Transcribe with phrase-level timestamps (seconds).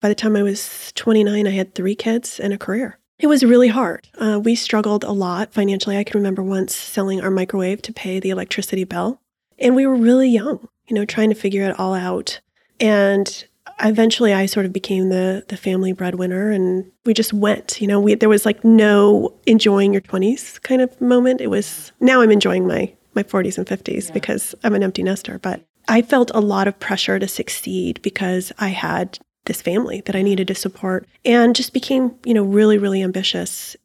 [0.00, 2.98] By the time I was 29, I had three kids and a career.
[3.18, 4.08] It was really hard.
[4.18, 5.98] Uh, we struggled a lot financially.
[5.98, 9.20] I can remember once selling our microwave to pay the electricity bill.
[9.58, 12.40] And we were really young, you know, trying to figure it all out.
[12.80, 13.44] And
[13.82, 18.00] eventually I sort of became the the family breadwinner and we just went, you know,
[18.00, 21.42] we there was like no enjoying your 20s kind of moment.
[21.42, 24.14] It was now I'm enjoying my my 40s and 50s yeah.
[24.14, 28.52] because I'm an empty nester, but I felt a lot of pressure to succeed because
[28.58, 32.78] I had this family that I needed to support and just became, you know, really,
[32.78, 33.76] really ambitious.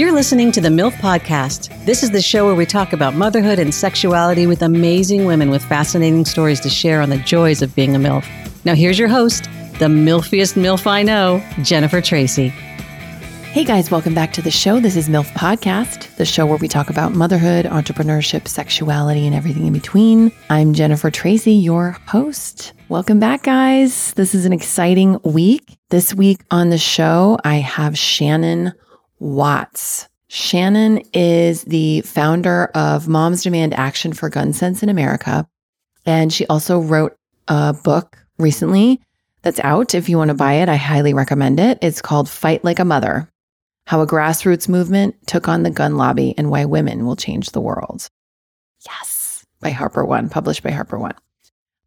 [0.00, 1.84] You're listening to the MILF Podcast.
[1.84, 5.62] This is the show where we talk about motherhood and sexuality with amazing women with
[5.62, 8.26] fascinating stories to share on the joys of being a MILF.
[8.64, 9.44] Now, here's your host,
[9.78, 12.50] the MILFiest MILF I know, Jennifer Tracy.
[13.52, 14.78] Hey guys, welcome back to the show.
[14.78, 19.66] This is MILF Podcast, the show where we talk about motherhood, entrepreneurship, sexuality, and everything
[19.66, 20.30] in between.
[20.50, 22.74] I'm Jennifer Tracy, your host.
[22.88, 24.14] Welcome back, guys.
[24.14, 25.76] This is an exciting week.
[25.88, 28.72] This week on the show, I have Shannon
[29.18, 30.08] Watts.
[30.28, 35.44] Shannon is the founder of Moms Demand Action for Gun Sense in America.
[36.06, 37.16] And she also wrote
[37.48, 39.00] a book recently
[39.42, 39.92] that's out.
[39.92, 41.80] If you want to buy it, I highly recommend it.
[41.82, 43.28] It's called Fight Like a Mother
[43.90, 47.60] how a grassroots movement took on the gun lobby and why women will change the
[47.60, 48.08] world.
[48.86, 51.16] Yes, by Harper One, published by Harper One.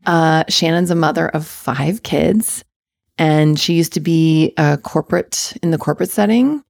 [0.05, 2.65] Uh, Shannon's a mother of five kids,
[3.17, 6.61] and she used to be a corporate in the corporate setting,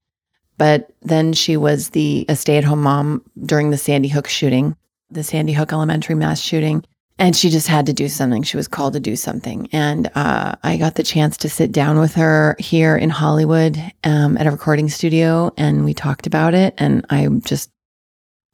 [0.59, 4.77] but then she was the a stay at home mom during the Sandy Hook shooting,
[5.09, 6.85] the Sandy Hook Elementary mass shooting
[7.19, 8.43] and she just had to do something.
[8.43, 9.69] She was called to do something.
[9.71, 14.37] And uh, I got the chance to sit down with her here in Hollywood um,
[14.37, 16.73] at a recording studio, and we talked about it.
[16.77, 17.69] And I'm just,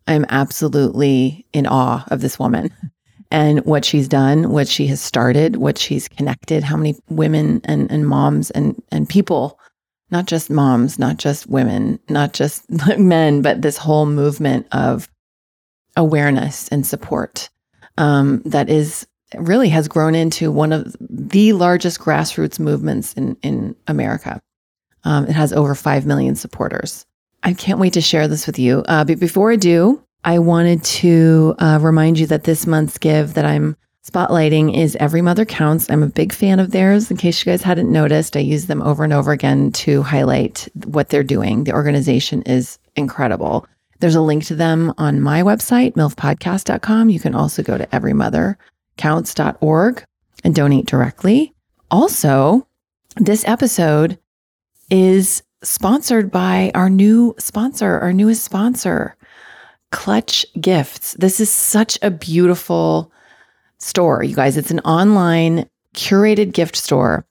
[0.08, 2.74] I'm absolutely in awe of this woman
[3.32, 7.90] and what she's done, what she has started, what she's connected, how many women and,
[7.90, 9.58] and moms and, and people,
[10.12, 15.08] not just moms, not just women, not just men, but this whole movement of
[15.96, 17.50] awareness and support
[18.00, 19.06] um, that is
[19.38, 24.42] really has grown into one of the largest grassroots movements in, in America.
[25.04, 27.06] Um, it has over 5 million supporters.
[27.44, 28.84] I can't wait to share this with you.
[28.88, 33.36] Uh, but before I do, I wanted to uh, remind you that this month's give
[33.36, 35.90] that I'm spotlighting is Every Mother Counts.
[35.90, 37.12] I'm a big fan of theirs.
[37.12, 40.68] In case you guys hadn't noticed, I use them over and over again to highlight
[40.86, 41.66] what they're doing.
[41.66, 43.68] The organization is incredible.
[44.00, 47.10] There's a link to them on my website, milfpodcast.com.
[47.10, 50.04] You can also go to everymothercounts.org
[50.44, 51.54] and donate directly.
[51.92, 52.68] Also,
[53.18, 54.18] this episode
[54.90, 59.16] is sponsored by our new sponsor, our newest sponsor,
[59.92, 61.14] Clutch Gifts.
[61.14, 63.12] This is such a beautiful
[63.80, 64.56] store, you guys.
[64.56, 67.26] It's an online curated gift store.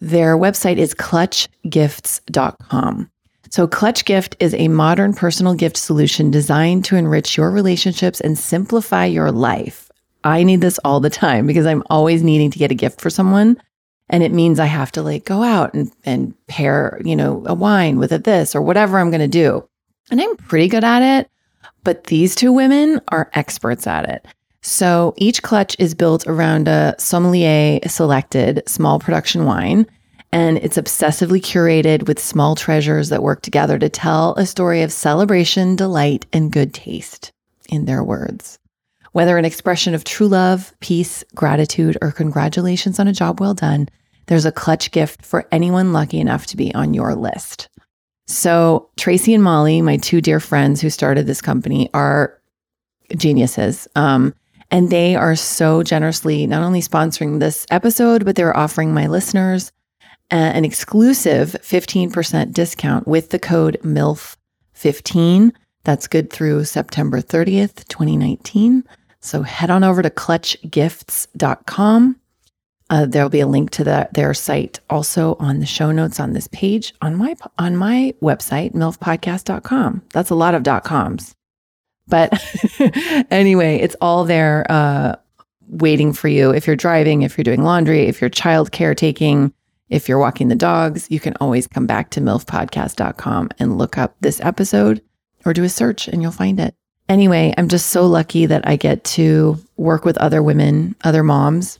[0.00, 3.10] Their website is clutchgifts.com.
[3.52, 8.38] So, Clutch Gift is a modern personal gift solution designed to enrich your relationships and
[8.38, 9.90] simplify your life.
[10.24, 13.10] I need this all the time because I'm always needing to get a gift for
[13.10, 13.60] someone.
[14.08, 17.52] And it means I have to like go out and, and pair, you know, a
[17.52, 19.68] wine with a this or whatever I'm going to do.
[20.10, 21.30] And I'm pretty good at it,
[21.84, 24.26] but these two women are experts at it.
[24.62, 29.86] So each clutch is built around a sommelier selected small production wine
[30.32, 34.90] and it's obsessively curated with small treasures that work together to tell a story of
[34.90, 37.32] celebration, delight, and good taste,
[37.68, 38.58] in their words.
[39.12, 43.88] Whether an expression of true love, peace, gratitude, or congratulations on a job well done,
[44.26, 47.68] there's a clutch gift for anyone lucky enough to be on your list.
[48.26, 52.40] So, Tracy and Molly, my two dear friends who started this company, are
[53.16, 53.86] geniuses.
[53.96, 54.34] Um,
[54.70, 59.70] and they are so generously not only sponsoring this episode, but they're offering my listeners
[60.30, 65.52] an exclusive 15% discount with the code MILF15.
[65.84, 68.84] That's good through September 30th, 2019.
[69.20, 72.16] So head on over to clutchgifts.com.
[72.90, 76.34] Uh, there'll be a link to the, their site also on the show notes on
[76.34, 80.02] this page on my on my website milfpodcast.com.
[80.12, 81.34] That's a lot of dot coms.
[82.06, 82.38] But
[83.30, 85.16] anyway, it's all there uh,
[85.68, 89.54] waiting for you if you're driving, if you're doing laundry, if you're child caretaking,
[89.88, 94.16] if you're walking the dogs, you can always come back to milfpodcast.com and look up
[94.20, 95.02] this episode
[95.44, 96.74] or do a search and you'll find it.
[97.08, 101.78] Anyway, I'm just so lucky that I get to work with other women, other moms.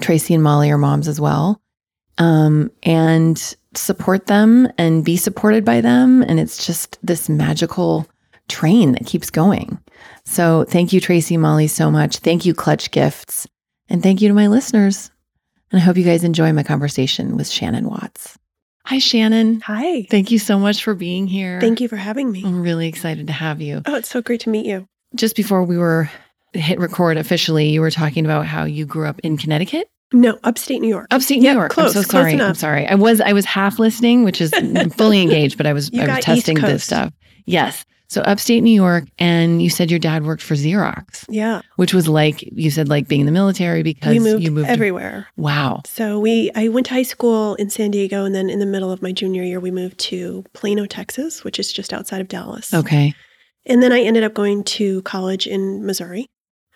[0.00, 1.60] Tracy and Molly are moms as well.
[2.18, 6.22] Um, and support them and be supported by them.
[6.22, 8.06] And it's just this magical
[8.48, 9.80] train that keeps going.
[10.24, 12.18] So thank you, Tracy Molly, so much.
[12.18, 13.46] Thank you, Clutch Gifts.
[13.88, 15.10] And thank you to my listeners.
[15.72, 18.38] And I hope you guys enjoy my conversation with Shannon Watts.
[18.84, 19.60] Hi, Shannon.
[19.62, 20.02] Hi.
[20.10, 21.60] Thank you so much for being here.
[21.60, 22.44] Thank you for having me.
[22.44, 23.80] I'm really excited to have you.
[23.86, 24.86] Oh, it's so great to meet you.
[25.14, 26.10] Just before we were
[26.52, 29.88] hit record officially, you were talking about how you grew up in Connecticut.
[30.12, 31.06] No, upstate New York.
[31.10, 31.72] Upstate New Yeah, York.
[31.72, 32.38] close, I'm so sorry.
[32.38, 32.86] I'm sorry.
[32.86, 34.50] I was I was half listening, which is
[34.96, 37.12] fully engaged, but I was You I was testing this stuff.
[37.46, 37.84] Yes.
[38.12, 42.08] So upstate New York, and you said your dad worked for Xerox, Yeah, which was
[42.08, 44.68] like you said, like being in the military because we moved, you moved.
[44.68, 45.28] everywhere.
[45.36, 45.80] wow.
[45.86, 48.90] So we, I went to high school in San Diego, and then in the middle
[48.92, 52.74] of my junior year, we moved to Plano, Texas, which is just outside of Dallas.
[52.74, 53.14] Okay.
[53.64, 56.26] And then I ended up going to college in Missouri,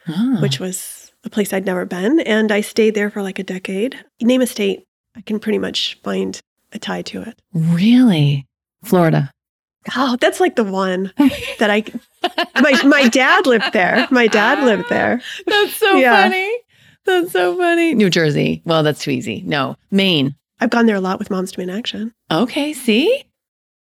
[0.09, 0.41] Oh.
[0.41, 4.03] which was a place I'd never been, and I stayed there for like a decade.
[4.21, 4.85] You name a state,
[5.15, 6.41] I can pretty much find
[6.73, 7.39] a tie to it.
[7.53, 8.47] really
[8.85, 9.31] Florida.
[9.95, 11.13] Oh, that's like the one
[11.59, 11.85] that I.
[12.61, 14.09] My my dad lived there.
[14.11, 15.21] My dad lived there.
[15.47, 16.23] That's so Yeah.
[16.25, 16.53] funny.
[17.05, 17.95] That's so funny.
[17.95, 18.63] New Jersey.
[18.65, 19.43] Well, that's too easy.
[19.47, 20.35] No, Maine.
[20.61, 22.13] I've gone there a lot with Moms Demand Action.
[22.33, 23.23] Okay, see?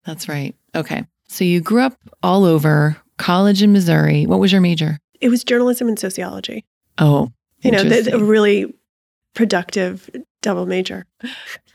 [0.05, 0.53] That's right.
[0.75, 1.05] Okay.
[1.27, 4.27] So you grew up all over, college in Missouri.
[4.27, 4.99] What was your major?
[5.21, 6.65] It was journalism and sociology.
[6.99, 7.31] Oh,
[7.61, 8.75] You know, a really
[9.33, 10.07] productive
[10.43, 11.05] double major.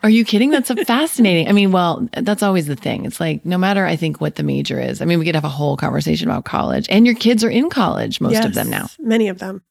[0.02, 0.50] Are you kidding?
[0.50, 1.48] That's a fascinating.
[1.48, 3.04] I mean, well, that's always the thing.
[3.04, 5.02] It's like no matter I think what the major is.
[5.02, 6.86] I mean, we could have a whole conversation about college.
[6.88, 8.82] And your kids are in college, most of them now.
[8.82, 9.62] Yes, Many of them.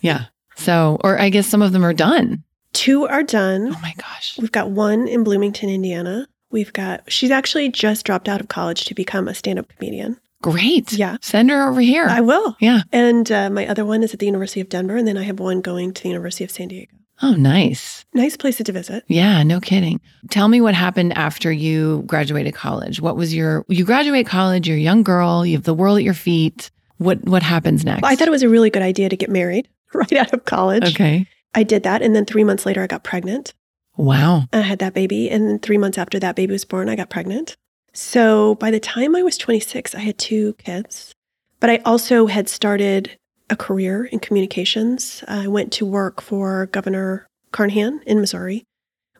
[0.00, 0.26] Yeah.
[0.56, 2.42] So, or I guess some of them are done.
[2.72, 3.74] Two are done.
[3.74, 4.38] Oh my gosh.
[4.38, 6.28] We've got one in Bloomington, Indiana.
[6.50, 10.20] We've got, she's actually just dropped out of college to become a stand up comedian.
[10.42, 10.92] Great.
[10.92, 11.16] Yeah.
[11.20, 12.06] Send her over here.
[12.06, 12.56] I will.
[12.60, 12.80] yeah.
[12.92, 14.96] And uh, my other one is at the University of Denver.
[14.96, 16.92] And then I have one going to the University of San Diego.
[17.22, 18.04] Oh, nice.
[18.14, 19.04] Nice places to visit.
[19.06, 20.00] Yeah, no kidding.
[20.30, 23.00] Tell me what happened after you graduated college.
[23.00, 26.04] What was your you graduate college, you're a young girl, you have the world at
[26.04, 26.70] your feet.
[26.96, 28.02] What what happens next?
[28.02, 30.44] Well, I thought it was a really good idea to get married right out of
[30.44, 30.84] college.
[30.94, 31.26] Okay.
[31.54, 32.02] I did that.
[32.02, 33.54] And then three months later, I got pregnant.
[33.96, 34.44] Wow.
[34.52, 35.28] I had that baby.
[35.28, 37.56] And then three months after that baby was born, I got pregnant.
[37.92, 41.12] So by the time I was 26, I had two kids.
[41.58, 43.18] But I also had started
[43.50, 45.22] a career in communications.
[45.28, 48.64] I went to work for Governor Carnahan in Missouri,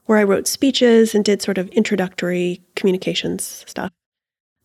[0.05, 3.91] where I wrote speeches and did sort of introductory communications stuff.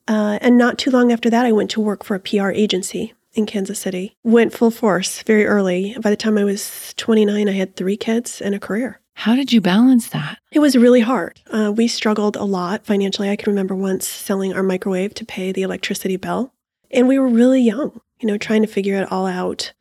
[0.08, 3.12] Uh, and not too long after that, I went to work for a PR agency
[3.34, 4.16] in Kansas City.
[4.22, 5.96] Went full force very early.
[6.00, 9.00] By the time I was 29, I had three kids and a career.
[9.14, 10.38] How did you balance that?
[10.52, 11.40] It was really hard.
[11.50, 13.30] Uh, we struggled a lot financially.
[13.30, 16.52] I can remember once selling our microwave to pay the electricity bill,
[16.90, 19.72] and we were really young, you know, trying to figure it all out.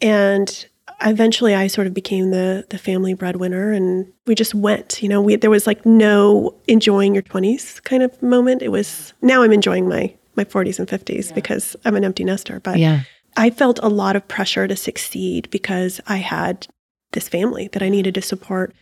[0.00, 0.66] And
[1.04, 5.02] eventually, I sort of became the the family breadwinner, and we just went.
[5.02, 8.62] You know, we there was like no enjoying your twenties kind of moment.
[8.62, 12.60] It was now I'm enjoying my my 40s and 50s because I'm an empty nester,
[12.60, 13.02] but yeah.
[13.36, 16.66] I felt a lot of pressure to succeed because I had
[17.12, 18.74] this family that I needed to support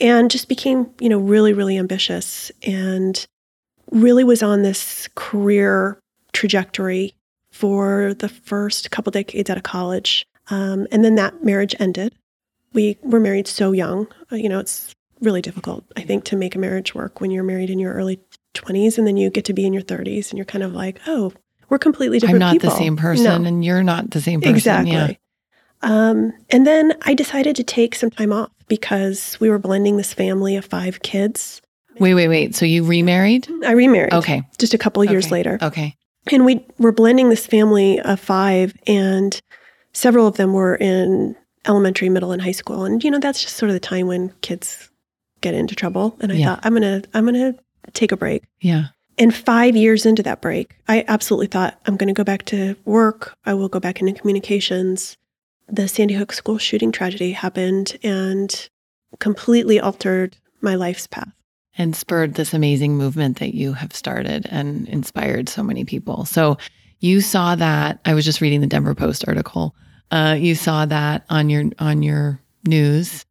[0.00, 3.24] and just became, you know, really, really ambitious and
[3.90, 5.98] really was on this career
[6.36, 7.14] trajectory
[7.50, 10.26] for the first couple decades out of college.
[10.50, 12.14] Um, and then that marriage ended.
[12.74, 14.06] We were married so young.
[14.30, 17.42] Uh, You know, it's really difficult, I think, to make a marriage work when you're
[17.42, 18.20] married in your early
[18.54, 21.00] 20s and then you get to be in your 30s and you're kind of like,
[21.06, 21.32] oh,
[21.70, 22.70] we're completely different I'm not people.
[22.70, 23.48] the same person No.
[23.48, 24.54] and you're not the same person.
[24.54, 24.92] Exactly.
[24.92, 25.12] Yeah.
[25.82, 30.12] Um, and then I decided to take some time off because we were blending this
[30.12, 31.62] family of five kids.
[31.98, 32.54] Wait, wait, wait.
[32.54, 33.48] So you remarried?
[33.64, 34.42] I remarried Okay.
[34.58, 35.32] just a couple of years Okay.
[35.32, 35.58] later.
[35.62, 35.96] Okay.
[36.32, 39.40] And we were blending this family of five, and
[39.92, 42.84] several of them were in elementary, middle, and high school.
[42.84, 44.90] And, you know, that's just sort of the time when kids
[45.40, 46.16] get into trouble.
[46.20, 46.46] And I Yeah.
[46.46, 47.58] thought, I'm to, I'm going to
[47.92, 48.42] take a break.
[48.60, 48.86] Yeah.
[49.18, 52.76] And five years into that break, I absolutely thought, I'm going to go back to
[52.84, 53.34] work.
[53.44, 55.16] I will go back into communications.
[55.68, 58.68] The Sandy Hook school shooting tragedy happened and
[59.18, 61.32] completely altered my life's path.
[61.78, 66.24] And spurred this amazing movement that you have started and inspired so many people.
[66.24, 66.58] So
[67.00, 69.74] you saw that I was just reading the Denver Post article.
[70.10, 73.26] Uh, you saw that on your on your news,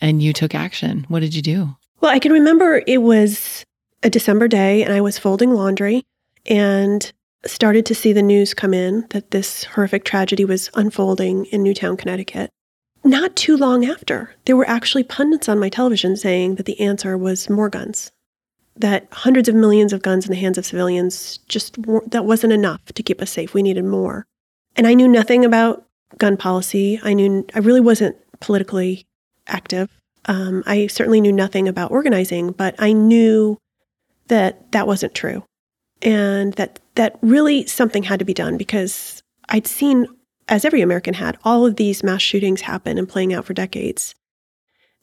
[0.00, 1.06] and you took action.
[1.08, 1.76] What did you do?
[2.00, 3.64] Well, I can remember it was
[4.02, 6.02] a December day and I was folding laundry
[6.46, 7.10] and
[7.46, 11.96] started to see the news come in that this horrific tragedy was unfolding in Newtown,
[11.96, 12.50] Connecticut.
[13.04, 17.18] Not too long after, there were actually pundits on my television saying that the answer
[17.18, 18.12] was more guns.
[18.76, 22.84] That hundreds of millions of guns in the hands of civilians just that wasn't enough
[22.86, 23.54] to keep us safe.
[23.54, 24.24] We needed more.
[24.76, 25.84] And I knew nothing about
[26.18, 27.00] gun policy.
[27.02, 29.04] I knew I really wasn't politically
[29.46, 29.90] active.
[30.26, 33.58] Um, I certainly knew nothing about organizing, but I knew
[34.28, 35.44] that that wasn't true,
[36.00, 40.06] and that that really something had to be done because I'd seen,
[40.48, 44.14] as every American had, all of these mass shootings happen and playing out for decades.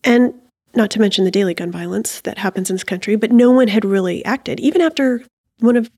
[0.04, 0.34] And
[0.76, 3.68] not to mention the daily gun violence that happens in this country, but no one
[3.68, 4.60] had really acted.
[4.60, 5.24] Even after
[5.60, 5.90] one of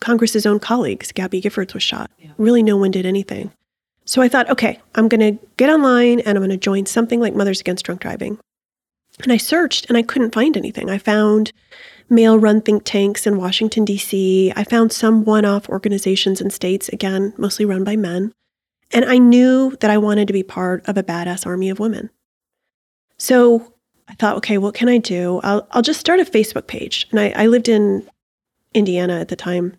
[0.00, 2.30] Congress's own colleagues, Gabby Giffords, was shot, yeah.
[2.38, 3.52] really no one did anything.
[4.04, 7.20] So I thought, okay, I'm going to get online and I'm going to join something
[7.20, 8.38] like Mothers Against Drunk Driving.
[9.22, 10.90] And I searched and I couldn't find anything.
[10.90, 11.52] I found
[12.08, 14.52] male run think tanks in Washington, D.C.
[14.56, 18.32] I found some one off organizations in states, again, mostly run by men.
[18.92, 22.10] And I knew that I wanted to be part of a badass army of women.
[23.18, 23.74] So
[24.08, 25.40] I thought, okay, what can I do?
[25.44, 27.06] I'll, I'll just start a Facebook page.
[27.10, 28.08] And I, I lived in
[28.74, 29.76] Indiana at the time.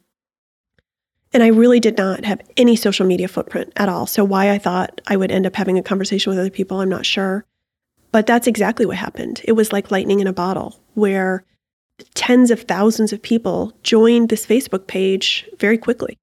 [1.33, 4.05] And I really did not have any social media footprint at all.
[4.05, 6.89] So, why I thought I would end up having a conversation with other people, I'm
[6.89, 7.45] not sure.
[8.11, 9.41] But that's exactly what happened.
[9.45, 11.45] It was like lightning in a bottle, where
[12.13, 16.17] tens of thousands of people joined this Facebook page very quickly.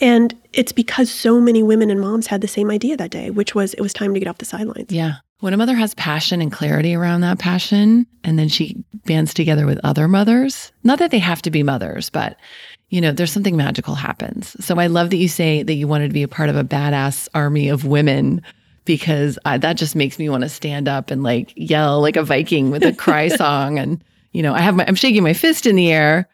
[0.00, 3.54] And it's because so many women and moms had the same idea that day, which
[3.54, 4.90] was it was time to get off the sidelines.
[4.90, 5.14] Yeah.
[5.40, 9.64] When a mother has passion and clarity around that passion, and then she bands together
[9.64, 12.36] with other mothers, not that they have to be mothers, but
[12.90, 14.56] you know, there's something magical happens.
[14.64, 16.64] So I love that you say that you wanted to be a part of a
[16.64, 18.42] badass army of women
[18.84, 22.24] because I, that just makes me want to stand up and like yell like a
[22.24, 23.78] Viking with a cry song.
[23.78, 26.28] And, you know, I have my, I'm shaking my fist in the air.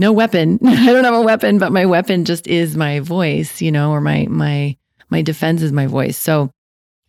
[0.00, 0.58] No weapon.
[0.66, 4.00] I don't have a weapon, but my weapon just is my voice, you know, or
[4.00, 4.74] my, my,
[5.10, 6.16] my defense is my voice.
[6.16, 6.50] So,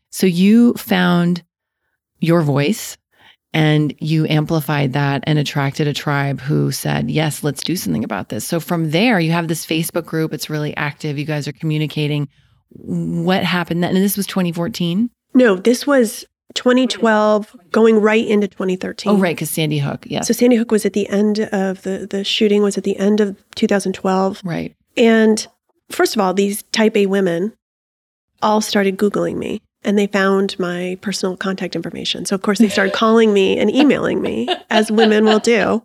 [0.10, 1.42] so you found
[2.20, 2.98] your voice
[3.54, 8.28] and you amplified that and attracted a tribe who said, Yes, let's do something about
[8.28, 8.44] this.
[8.44, 10.34] So from there, you have this Facebook group.
[10.34, 11.18] It's really active.
[11.18, 12.28] You guys are communicating.
[12.72, 13.86] What happened?
[13.86, 15.10] And this was 2014?
[15.34, 19.12] No, this was 2012 going right into 2013.
[19.12, 20.22] Oh, right, because Sandy Hook, yeah.
[20.22, 23.20] So Sandy Hook was at the end of the the shooting was at the end
[23.20, 24.42] of 2012.
[24.44, 24.76] Right.
[24.98, 25.46] And
[25.90, 27.54] first of all, these type A women
[28.42, 32.26] all started Googling me and they found my personal contact information.
[32.26, 35.84] So of course they started calling me and emailing me as women will do.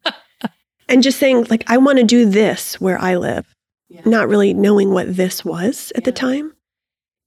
[0.88, 3.46] And just saying like I want to do this where I live.
[3.88, 4.02] Yeah.
[4.04, 6.04] Not really knowing what this was at yeah.
[6.06, 6.54] the time.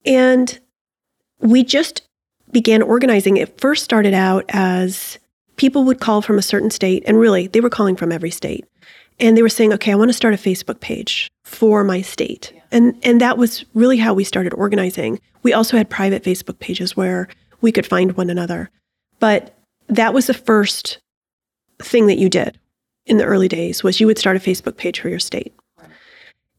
[0.05, 0.59] And
[1.39, 2.08] we just
[2.51, 3.37] began organizing.
[3.37, 5.19] It first started out as
[5.57, 8.65] people would call from a certain state and really they were calling from every state.
[9.19, 12.51] And they were saying, "Okay, I want to start a Facebook page for my state."
[12.53, 12.61] Yeah.
[12.71, 15.19] And and that was really how we started organizing.
[15.43, 17.27] We also had private Facebook pages where
[17.61, 18.69] we could find one another.
[19.19, 19.55] But
[19.87, 20.99] that was the first
[21.79, 22.57] thing that you did
[23.05, 25.53] in the early days was you would start a Facebook page for your state.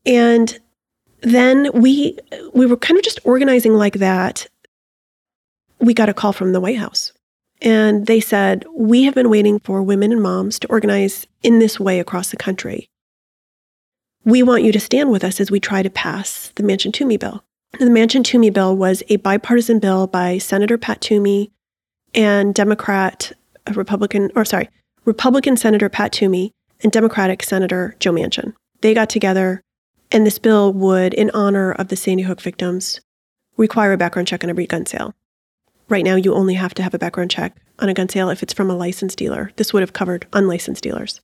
[0.05, 0.59] And
[1.23, 2.19] then we
[2.55, 4.47] we were kind of just organizing like that.
[5.81, 7.13] We got a call from the White House.
[7.63, 11.81] And they said, "We have been waiting for women and moms to organize in this
[11.81, 12.89] way across the country.
[14.25, 17.17] We want you to stand with us as we try to pass the Manchin Toomey
[17.17, 17.43] bill."
[17.79, 21.51] The Manchin Toomey bill was a bipartisan bill by Senator Pat Toomey
[22.15, 23.33] and Democrat,
[23.67, 24.69] uh, Republican, or sorry,
[25.05, 28.55] Republican Senator Pat Toomey and Democratic Senator Joe Manchin.
[28.81, 29.63] They got together,
[30.11, 33.01] and this bill would, in honor of the Sandy Hook victims,
[33.57, 35.15] require a background check on every gun sale.
[35.91, 38.43] Right now, you only have to have a background check on a gun sale if
[38.43, 39.53] it's from a licensed dealer.
[39.57, 41.21] This would have covered unlicensed dealers.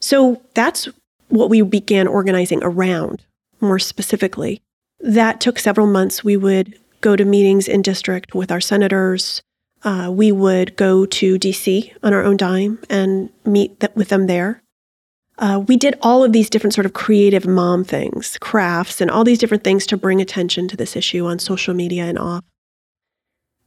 [0.00, 0.88] So that's
[1.28, 3.22] what we began organizing around
[3.60, 4.60] more specifically
[5.00, 6.24] that took several months.
[6.24, 9.42] We would go to meetings in district with our senators.
[9.82, 14.26] Uh, we would go to DC on our own dime and meet th- with them
[14.26, 14.62] there.
[15.38, 19.22] Uh, we did all of these different sort of creative mom things, crafts, and all
[19.22, 22.42] these different things to bring attention to this issue on social media and off.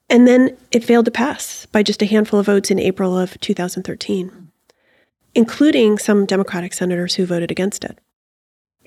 [0.09, 3.39] And then it failed to pass by just a handful of votes in April of
[3.41, 4.51] 2013,
[5.35, 7.99] including some Democratic senators who voted against it.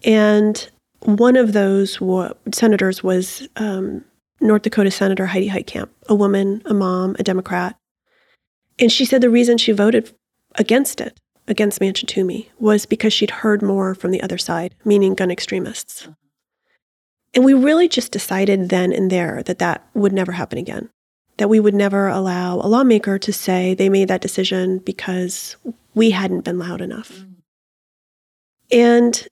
[0.05, 0.69] And
[1.01, 4.05] one of those wa- senators was um,
[4.41, 7.77] North Dakota Senator Heidi Heitkamp, a woman, a mom, a Democrat.
[8.79, 10.13] And she said the reason she voted
[10.57, 15.15] against it, against Manchin Toomey, was because she'd heard more from the other side, meaning
[15.15, 16.09] gun extremists.
[17.35, 20.91] And we really just decided then and there that that would never happen again,
[21.39, 25.57] that we would never allow a lawmaker to say they made that decision because
[25.95, 27.25] we hadn't been loud enough.
[28.71, 29.27] And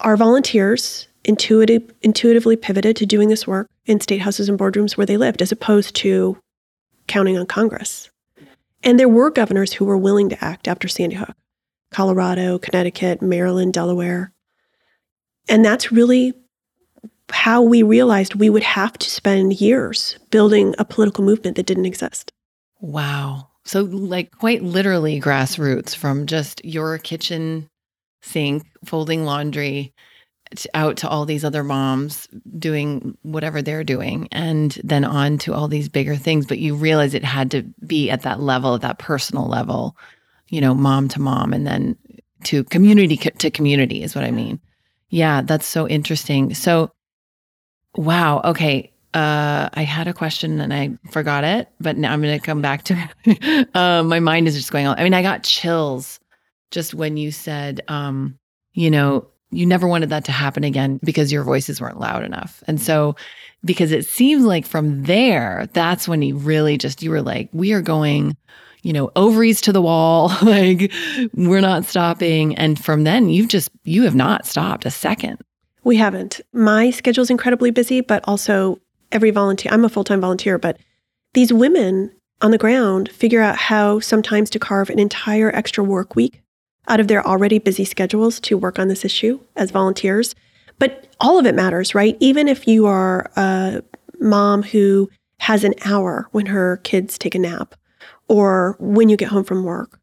[0.00, 5.06] our volunteers intuitive, intuitively pivoted to doing this work in state houses and boardrooms where
[5.06, 6.38] they lived, as opposed to
[7.06, 8.10] counting on Congress.
[8.82, 11.34] And there were governors who were willing to act after Sandy Hook
[11.90, 14.32] Colorado, Connecticut, Maryland, Delaware.
[15.48, 16.34] And that's really
[17.30, 21.86] how we realized we would have to spend years building a political movement that didn't
[21.86, 22.32] exist.
[22.80, 23.48] Wow.
[23.64, 27.68] So, like, quite literally grassroots from just your kitchen
[28.22, 29.94] sink, folding laundry,
[30.74, 32.26] out to all these other moms
[32.58, 37.14] doing whatever they're doing and then on to all these bigger things but you realize
[37.14, 39.96] it had to be at that level at that personal level
[40.48, 41.96] you know mom to mom and then
[42.42, 44.60] to community to community is what i mean
[45.08, 46.90] yeah that's so interesting so
[47.96, 52.38] wow okay uh, I had a question and I forgot it, but now I'm going
[52.38, 53.68] to come back to it.
[53.74, 54.96] uh, my mind is just going on.
[54.98, 56.20] I mean, I got chills
[56.70, 58.38] just when you said, um,
[58.72, 62.62] you know, you never wanted that to happen again because your voices weren't loud enough.
[62.68, 63.16] And so,
[63.64, 67.72] because it seems like from there, that's when you really just, you were like, we
[67.72, 68.36] are going,
[68.82, 70.32] you know, ovaries to the wall.
[70.42, 70.92] like,
[71.34, 72.54] we're not stopping.
[72.56, 75.42] And from then, you've just, you have not stopped a second.
[75.82, 76.40] We haven't.
[76.52, 78.80] My schedule is incredibly busy, but also
[79.12, 80.78] every volunteer, I'm a full time volunteer, but
[81.34, 86.16] these women on the ground figure out how sometimes to carve an entire extra work
[86.16, 86.42] week
[86.88, 90.34] out of their already busy schedules to work on this issue as volunteers.
[90.78, 92.16] But all of it matters, right?
[92.20, 93.82] Even if you are a
[94.18, 97.74] mom who has an hour when her kids take a nap
[98.28, 99.99] or when you get home from work,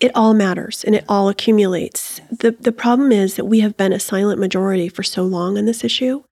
[0.00, 2.20] it all matters and it all accumulates.
[2.30, 5.64] The, the problem is that we have been a silent majority for so long on
[5.64, 6.22] this issue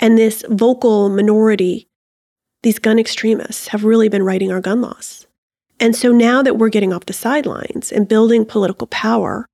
[0.00, 1.86] and this vocal minority,
[2.62, 5.26] these gun extremists, have really been writing our gun laws.
[5.78, 9.46] And so now that we're getting off the sidelines and building political power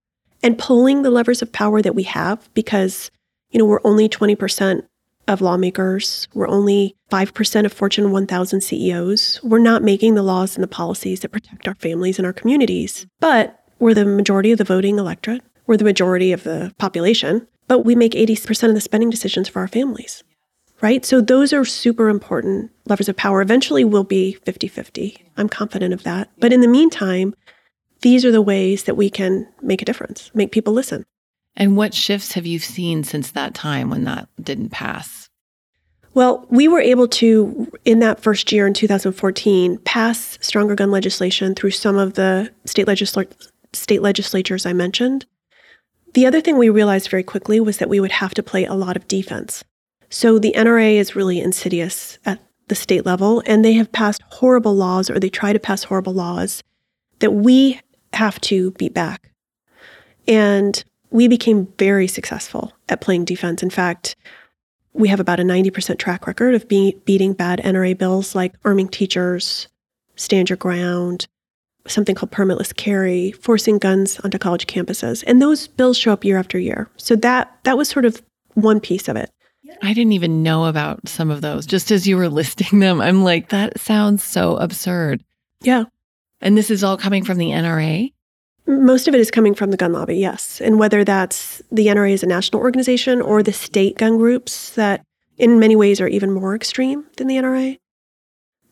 [0.43, 3.11] and pulling the levers of power that we have, because,
[3.51, 4.87] you know, we're only 20%
[5.27, 10.63] of lawmakers, we're only 5% of Fortune 1000 CEOs, we're not making the laws and
[10.63, 13.07] the policies that protect our families and our communities.
[13.21, 17.81] But we're the majority of the voting electorate, we're the majority of the population, but
[17.81, 20.23] we make 80% of the spending decisions for our families
[20.81, 21.05] right?
[21.05, 23.43] So those are super important levers of power.
[23.43, 25.25] Eventually we'll be 50 50.
[25.37, 26.31] I'm confident of that.
[26.39, 27.35] But in the meantime,
[28.01, 31.05] these are the ways that we can make a difference, make people listen.
[31.57, 35.29] And what shifts have you seen since that time when that didn't pass?
[36.15, 41.55] Well, we were able to, in that first year in 2014, pass stronger gun legislation
[41.55, 43.31] through some of the state, legisl-
[43.73, 45.27] state legislatures I mentioned.
[46.15, 48.75] The other thing we realized very quickly was that we would have to play a
[48.75, 49.65] lot of defense.
[50.11, 54.75] So the NRA is really insidious at the state level, and they have passed horrible
[54.75, 56.63] laws, or they try to pass horrible laws
[57.19, 57.81] that we
[58.13, 59.31] have to beat back.
[60.27, 63.63] And we became very successful at playing defense.
[63.63, 64.17] In fact,
[64.93, 68.89] we have about a 90% track record of be- beating bad NRA bills like arming
[68.89, 69.69] teachers,
[70.17, 71.27] stand your ground,
[71.91, 75.25] something called permitless carry, forcing guns onto college campuses.
[75.27, 76.89] And those bills show up year after year.
[76.97, 78.23] So that that was sort of
[78.55, 79.31] one piece of it.
[79.83, 81.67] I didn't even know about some of those.
[81.67, 85.23] Just as you were listing them, I'm like, that sounds so absurd.
[85.61, 85.85] Yeah.
[86.41, 88.13] And this is all coming from the NRA?
[88.67, 90.61] Most of it is coming from the gun lobby, yes.
[90.61, 95.03] And whether that's the NRA as a national organization or the state gun groups that,
[95.39, 97.79] in many ways, are even more extreme than the NRA.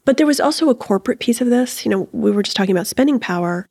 [0.06, 1.84] But there was also a corporate piece of this.
[1.84, 3.68] You know, we were just talking about spending power.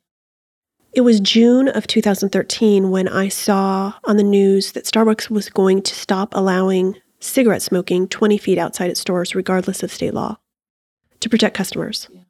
[0.94, 5.82] It was June of 2013 when I saw on the news that Starbucks was going
[5.82, 10.38] to stop allowing cigarette smoking 20 feet outside its stores, regardless of state law,
[11.22, 12.22] to protect customers, yeah.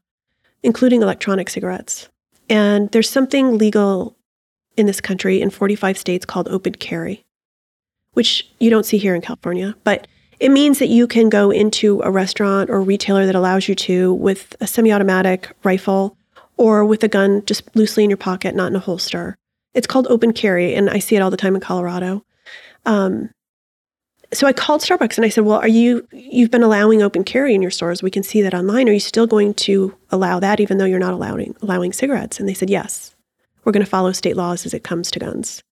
[0.62, 2.08] including electronic cigarettes.
[2.48, 4.16] And there's something legal
[4.78, 7.26] in this country in 45 states called open carry,
[8.14, 10.08] which you don't see here in California, but
[10.40, 14.14] it means that you can go into a restaurant or retailer that allows you to
[14.14, 16.18] with a semi automatic rifle
[16.58, 19.38] or with a gun just loosely in your pocket, not in a holster.
[19.74, 22.24] It's called open carry, and I see it all the time in Colorado.
[22.86, 23.30] Um,
[24.34, 27.54] so I called Starbucks and I said, "Well, are you you've been allowing open carry
[27.54, 28.02] in your stores?
[28.02, 28.90] We can see that online.
[28.90, 32.48] Are you still going to allow that even though you're not allowing allowing cigarettes?" And
[32.48, 33.16] they said, "Yes.
[33.64, 35.64] We're going to follow state laws as it comes to guns."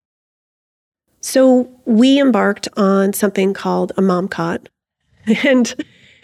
[1.23, 4.67] So we embarked on something called a MomCot.
[5.45, 5.73] And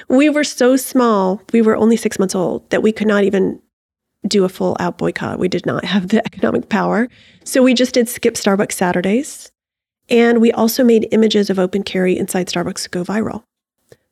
[0.09, 3.61] we were so small, we were only 6 months old that we could not even
[4.27, 5.39] do a full out boycott.
[5.39, 7.07] We did not have the economic power.
[7.45, 9.51] So we just did skip Starbucks Saturdays
[10.09, 13.43] and we also made images of open carry inside Starbucks go viral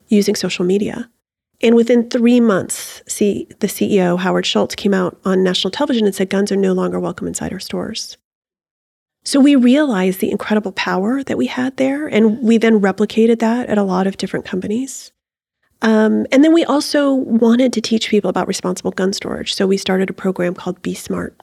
[0.08, 1.10] using social media.
[1.60, 6.16] And within three months, see, the CEO, Howard Schultz, came out on national television and
[6.16, 8.18] said guns are no longer welcome inside our stores.
[9.28, 12.08] So we realized the incredible power that we had there.
[12.08, 15.12] And we then replicated that at a lot of different companies.
[15.82, 19.54] Um, and then we also wanted to teach people about responsible gun storage.
[19.54, 21.38] So we started a program called Be Smart.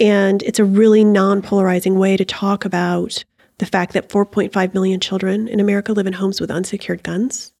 [0.00, 3.24] And it's a really non polarizing way to talk about
[3.58, 7.52] the fact that 4.5 million children in America live in homes with unsecured guns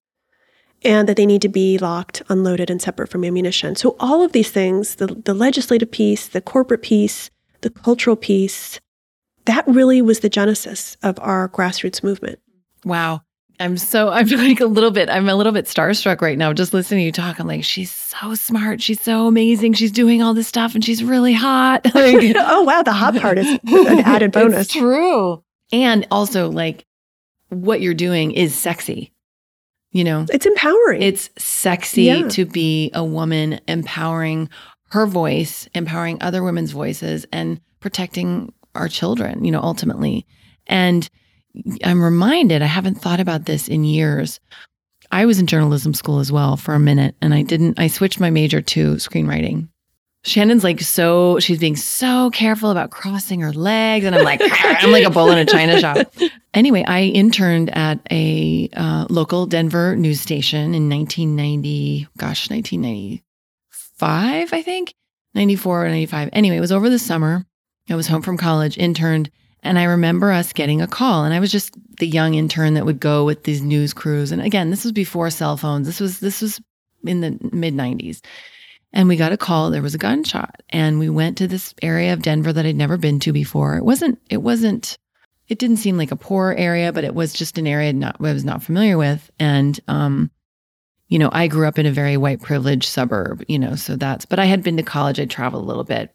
[0.82, 3.76] and that they need to be locked, unloaded, and separate from ammunition.
[3.76, 8.80] So, all of these things the, the legislative piece, the corporate piece, the cultural piece
[9.48, 12.38] that really was the genesis of our grassroots movement.
[12.84, 13.22] Wow.
[13.58, 16.72] I'm so I'm like a little bit I'm a little bit starstruck right now just
[16.72, 17.40] listening to you talk.
[17.40, 21.02] I'm like, she's so smart, she's so amazing, she's doing all this stuff, and she's
[21.02, 21.86] really hot.
[21.98, 24.66] Like, oh wow, the hot part is an added bonus.
[24.66, 25.42] It's true.
[25.72, 26.86] And also like
[27.48, 29.12] what you're doing is sexy.
[29.90, 31.02] You know, it's empowering.
[31.02, 32.28] It's sexy yeah.
[32.28, 34.50] to be a woman empowering
[34.90, 40.26] her voice, empowering other women's voices, and protecting our children, you know, ultimately.
[40.66, 41.08] And
[41.84, 44.40] I'm reminded, I haven't thought about this in years.
[45.10, 48.20] I was in journalism school as well for a minute, and I didn't, I switched
[48.20, 49.68] my major to screenwriting.
[50.24, 54.04] Shannon's like so, she's being so careful about crossing her legs.
[54.04, 56.12] And I'm like, I'm like a bull in a china shop.
[56.52, 64.62] Anyway, I interned at a uh, local Denver news station in 1990, gosh, 1995, I
[64.62, 64.92] think,
[65.34, 66.30] 94 or 95.
[66.32, 67.46] Anyway, it was over the summer.
[67.90, 69.30] I was home from college, interned,
[69.62, 71.24] and I remember us getting a call.
[71.24, 74.32] And I was just the young intern that would go with these news crews.
[74.32, 75.86] And again, this was before cell phones.
[75.86, 76.60] This was this was
[77.04, 78.20] in the mid 90s.
[78.92, 80.62] And we got a call, there was a gunshot.
[80.70, 83.76] And we went to this area of Denver that I'd never been to before.
[83.76, 84.96] It wasn't, it wasn't,
[85.46, 88.32] it didn't seem like a poor area, but it was just an area not, I
[88.32, 89.30] was not familiar with.
[89.38, 90.30] And um,
[91.08, 94.26] you know, I grew up in a very white privileged suburb, you know, so that's,
[94.26, 96.14] but I had been to college, I traveled a little bit.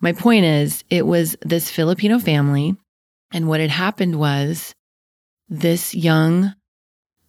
[0.00, 2.74] My point is, it was this Filipino family.
[3.32, 4.74] And what had happened was
[5.48, 6.54] this young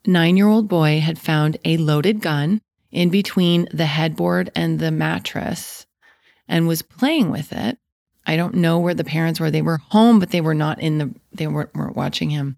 [0.06, 4.92] nine year old boy had found a loaded gun in between the headboard and the
[4.92, 5.86] mattress
[6.48, 7.78] and was playing with it.
[8.26, 9.52] I don't know where the parents were.
[9.52, 12.58] They were home, but they were not in the, they weren't, weren't watching him.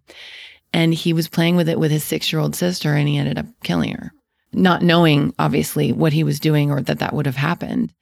[0.73, 3.37] And he was playing with it with his six year old sister and he ended
[3.37, 4.11] up killing her,
[4.51, 7.93] not knowing obviously what he was doing or that that would have happened.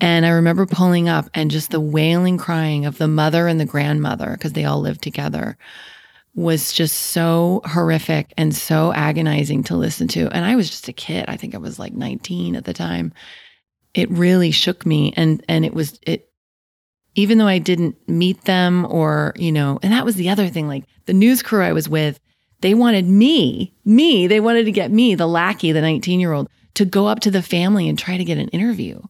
[0.00, 3.64] And I remember pulling up and just the wailing crying of the mother and the
[3.64, 5.58] grandmother, because they all lived together,
[6.34, 10.28] was just so horrific and so agonizing to listen to.
[10.28, 11.24] And I was just a kid.
[11.26, 13.12] I think I was like 19 at the time.
[13.92, 15.12] It really shook me.
[15.16, 16.30] And and it was it
[17.16, 20.68] even though I didn't meet them or, you know, and that was the other thing,
[20.68, 22.20] like the news crew I was with,
[22.60, 26.48] they wanted me, me, they wanted to get me, the lackey, the 19 year old,
[26.74, 29.00] to go up to the family and try to get an interview.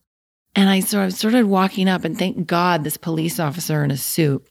[0.59, 3.97] And I sort of started walking up, and thank God this police officer in a
[3.97, 4.45] suit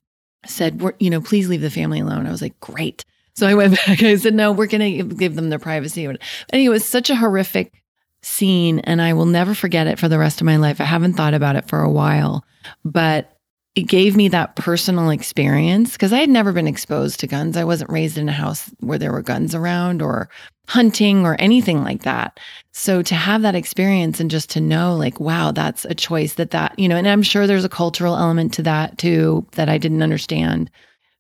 [0.46, 2.26] said, you know, please leave the family alone.
[2.26, 3.04] I was like, great.
[3.36, 4.02] So I went back.
[4.02, 6.06] I said, no, we're going to give them their privacy.
[6.06, 6.17] And
[6.54, 7.84] it was such a horrific
[8.22, 10.80] scene, and I will never forget it for the rest of my life.
[10.80, 12.46] I haven't thought about it for a while,
[12.86, 13.38] but
[13.76, 17.58] it gave me that personal experience because I had never been exposed to guns.
[17.58, 20.30] I wasn't raised in a house where there were guns around or
[20.68, 22.40] hunting or anything like that.
[22.72, 26.52] So to have that experience and just to know like wow, that's a choice that
[26.52, 29.78] that, you know, and I'm sure there's a cultural element to that too that I
[29.78, 30.70] didn't understand.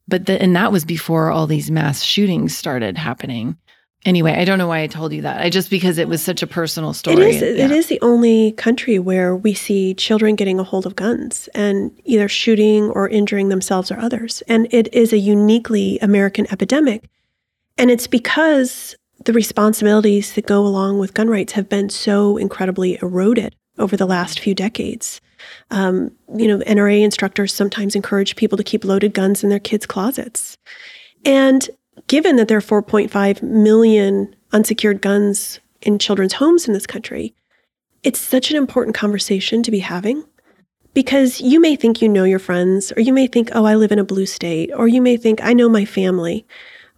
[0.07, 3.57] But the, and that was before all these mass shootings started happening
[4.05, 5.41] anyway, I don't know why I told you that.
[5.41, 7.17] I just because it was such a personal story.
[7.17, 7.41] It is.
[7.41, 7.65] Yeah.
[7.65, 11.91] It is the only country where we see children getting a hold of guns and
[12.05, 14.41] either shooting or injuring themselves or others.
[14.47, 17.09] And it is a uniquely American epidemic.
[17.77, 18.95] And it's because
[19.27, 24.05] the responsibilities that go along with gun rights have been so incredibly eroded over the
[24.05, 25.19] last few decades.
[25.69, 29.85] Um, you know, NRA instructors sometimes encourage people to keep loaded guns in their kids'
[29.85, 30.57] closets.
[31.25, 31.69] And
[32.07, 37.35] given that there are 4.5 million unsecured guns in children's homes in this country,
[38.03, 40.23] it's such an important conversation to be having
[40.93, 43.91] because you may think you know your friends, or you may think, oh, I live
[43.91, 46.47] in a blue state, or you may think, I know my family.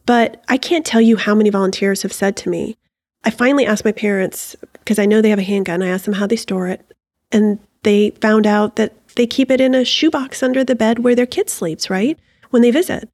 [0.10, 2.78] But I can't tell you how many volunteers have said to me,
[3.26, 6.16] I finally asked my parents, because I know they have a handgun, I asked them
[6.16, 6.84] how they store it.
[7.32, 11.14] And they found out that they keep it in a shoebox under the bed where
[11.14, 12.18] their kid sleeps, right?
[12.50, 13.08] When they visit.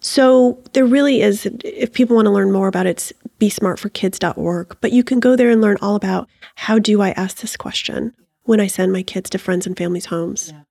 [0.00, 4.76] So there really is, if people want to learn more about it, it's besmartforkids.org.
[4.82, 8.12] But you can go there and learn all about how do I ask this question
[8.42, 10.52] when I send my kids to friends and families' homes.
[10.52, 10.62] Yeah.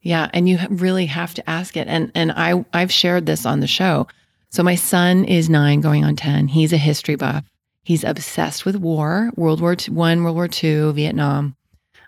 [0.00, 1.88] yeah, and you really have to ask it.
[1.88, 4.06] And and I I've shared this on the show.
[4.50, 6.48] So my son is nine, going on ten.
[6.48, 7.44] He's a history buff.
[7.84, 11.56] He's obsessed with war, World War One, World War Two, Vietnam.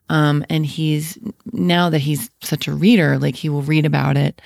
[0.09, 1.19] Um, and he's
[1.53, 4.43] now that he's such a reader, like he will read about it.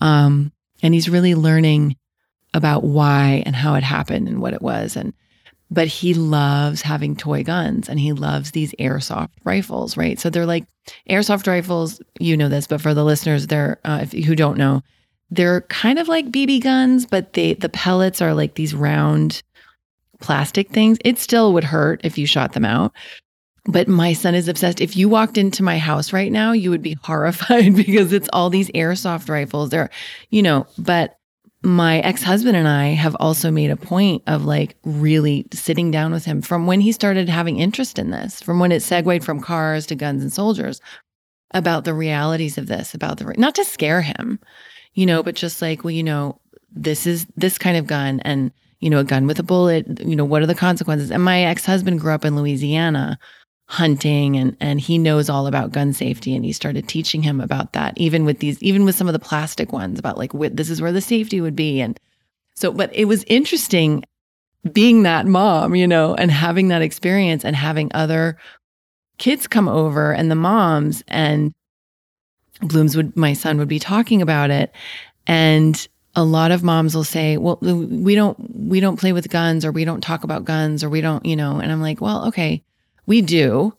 [0.00, 1.96] Um, and he's really learning
[2.54, 5.12] about why and how it happened and what it was and
[5.68, 10.46] but he loves having toy guns and he loves these airsoft rifles right so they're
[10.46, 10.64] like
[11.10, 14.82] airsoft rifles you know this but for the listeners they're uh, who don't know
[15.30, 19.42] they're kind of like bb guns but they the pellets are like these round
[20.20, 22.92] plastic things it still would hurt if you shot them out
[23.68, 24.80] but my son is obsessed.
[24.80, 28.50] If you walked into my house right now, you would be horrified because it's all
[28.50, 29.70] these airsoft rifles.
[29.70, 29.90] They're,
[30.30, 31.18] you know, but
[31.62, 36.24] my ex-husband and I have also made a point of like really sitting down with
[36.24, 39.86] him from when he started having interest in this, from when it segued from cars
[39.86, 40.80] to guns and soldiers,
[41.52, 44.38] about the realities of this, about the not to scare him,
[44.96, 46.40] you know, but just like, well, you know,
[46.72, 50.14] this is this kind of gun and you know, a gun with a bullet, you
[50.14, 51.10] know, what are the consequences?
[51.10, 53.18] And my ex-husband grew up in Louisiana
[53.68, 57.72] hunting and and he knows all about gun safety and he started teaching him about
[57.72, 60.70] that even with these even with some of the plastic ones about like wh- this
[60.70, 61.98] is where the safety would be and
[62.54, 64.04] so but it was interesting
[64.70, 68.38] being that mom you know and having that experience and having other
[69.18, 71.52] kids come over and the moms and
[72.60, 74.72] blooms would my son would be talking about it
[75.26, 79.64] and a lot of moms will say well we don't we don't play with guns
[79.64, 82.26] or we don't talk about guns or we don't you know and i'm like well
[82.26, 82.62] okay
[83.06, 83.72] we do.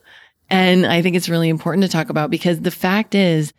[0.49, 3.53] And I think it's really important to talk about because the fact is,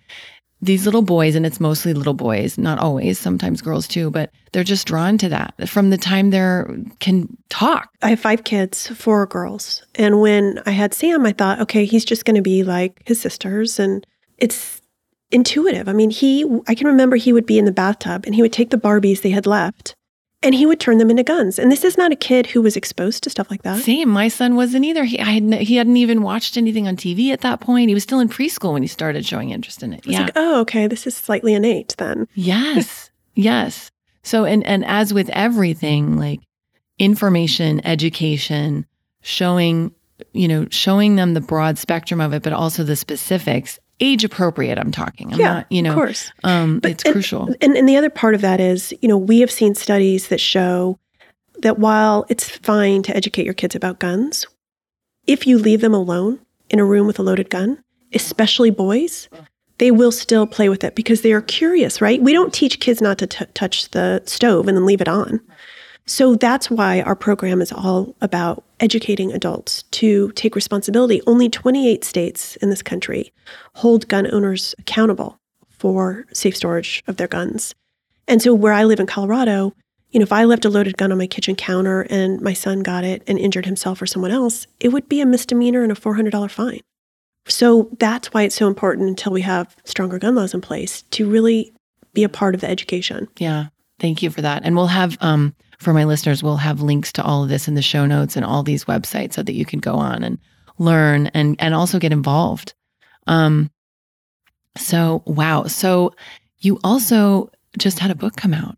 [0.61, 4.65] these little boys, and it's mostly little boys, not always, sometimes girls too, but they're
[4.65, 7.91] just drawn to that from the time they're can talk.
[8.03, 9.85] I have five kids, four girls.
[9.95, 13.21] And when I had Sam, I thought, okay, he's just going to be like his
[13.21, 13.79] sisters.
[13.79, 14.05] And
[14.39, 14.81] it's
[15.31, 15.89] intuitive.
[15.89, 18.53] I mean, he, I can remember he would be in the bathtub and he would
[18.53, 19.95] take the Barbies they had left
[20.43, 21.59] and he would turn them into guns.
[21.59, 23.83] And this is not a kid who was exposed to stuff like that.
[23.83, 24.09] Same.
[24.09, 25.05] My son wasn't either.
[25.05, 27.89] He I had, he hadn't even watched anything on TV at that point.
[27.89, 30.07] He was still in preschool when he started showing interest in it.
[30.07, 30.23] yeah.
[30.23, 32.27] Like, oh, okay, this is slightly innate then.
[32.35, 33.11] Yes.
[33.35, 33.91] yes.
[34.23, 36.41] So and and as with everything, like
[36.99, 38.87] information, education,
[39.23, 39.93] showing,
[40.33, 44.79] you know, showing them the broad spectrum of it, but also the specifics age appropriate
[44.79, 45.33] i'm talking.
[45.33, 46.33] I'm yeah, not you know of course.
[46.45, 47.49] um, but, it's and, crucial.
[47.61, 50.41] and, and the other part of that is you know we have seen studies that
[50.41, 50.99] show
[51.61, 54.47] that while it's fine to educate your kids about guns
[55.27, 56.39] if you leave them alone
[56.71, 57.83] in a room with a loaded gun
[58.13, 59.29] especially boys
[59.79, 62.21] they will still play with it because they are curious right?
[62.23, 65.41] We don't teach kids not to t- touch the stove and then leave it on.
[66.07, 71.21] So that's why our program is all about educating adults to take responsibility.
[71.27, 73.33] Only 28 states in this country
[73.75, 75.39] hold gun owners accountable
[75.69, 77.75] for safe storage of their guns.
[78.27, 79.75] And so where I live in Colorado,
[80.11, 82.81] you know, if I left a loaded gun on my kitchen counter and my son
[82.81, 85.95] got it and injured himself or someone else, it would be a misdemeanor and a
[85.95, 86.81] $400 fine.
[87.47, 91.29] So that's why it's so important until we have stronger gun laws in place to
[91.29, 91.73] really
[92.13, 93.29] be a part of the education.
[93.39, 93.67] Yeah.
[93.99, 94.63] Thank you for that.
[94.65, 97.75] And we'll have um for my listeners, we'll have links to all of this in
[97.75, 100.39] the show notes and all these websites so that you can go on and
[100.79, 102.75] learn and and also get involved.
[103.27, 103.71] Um
[104.77, 105.65] so wow.
[105.65, 106.15] So
[106.59, 108.77] you also just had a book come out.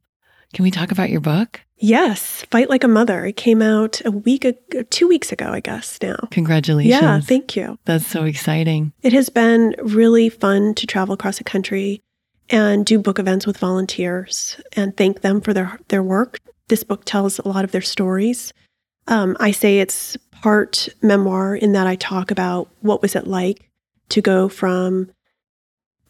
[0.53, 1.61] Can we talk about your book?
[1.83, 3.25] Yes, Fight Like a Mother.
[3.25, 6.17] It came out a week, ago, two weeks ago, I guess now.
[6.31, 6.91] Congratulations.
[6.91, 7.79] Yeah, thank you.
[7.87, 8.93] That's so exciting.
[9.03, 12.03] It has been really fun to travel across the country
[12.51, 16.39] and do book events with volunteers and thank them for their, their work
[16.71, 18.55] this book tells a lot of their stories.
[19.07, 23.69] Um, I say it's part memoir in that I talk about what was it like
[24.09, 25.11] to go from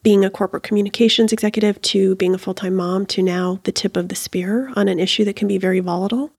[0.03, 3.97] being a corporate communications executive to being a full time mom to now the tip
[3.97, 6.31] of the spear on an issue that can be very volatile.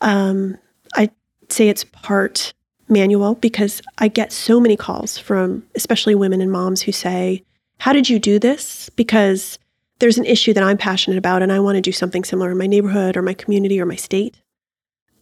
[0.00, 0.58] Um,
[0.94, 1.10] I
[1.48, 2.52] say it's part
[2.88, 7.44] manual because I get so many calls from especially women and moms who say,
[7.78, 8.90] How did you do this?
[8.90, 9.58] Because
[10.00, 12.58] there's an issue that I'm passionate about and I want to do something similar in
[12.58, 14.40] my neighborhood or my community or my state.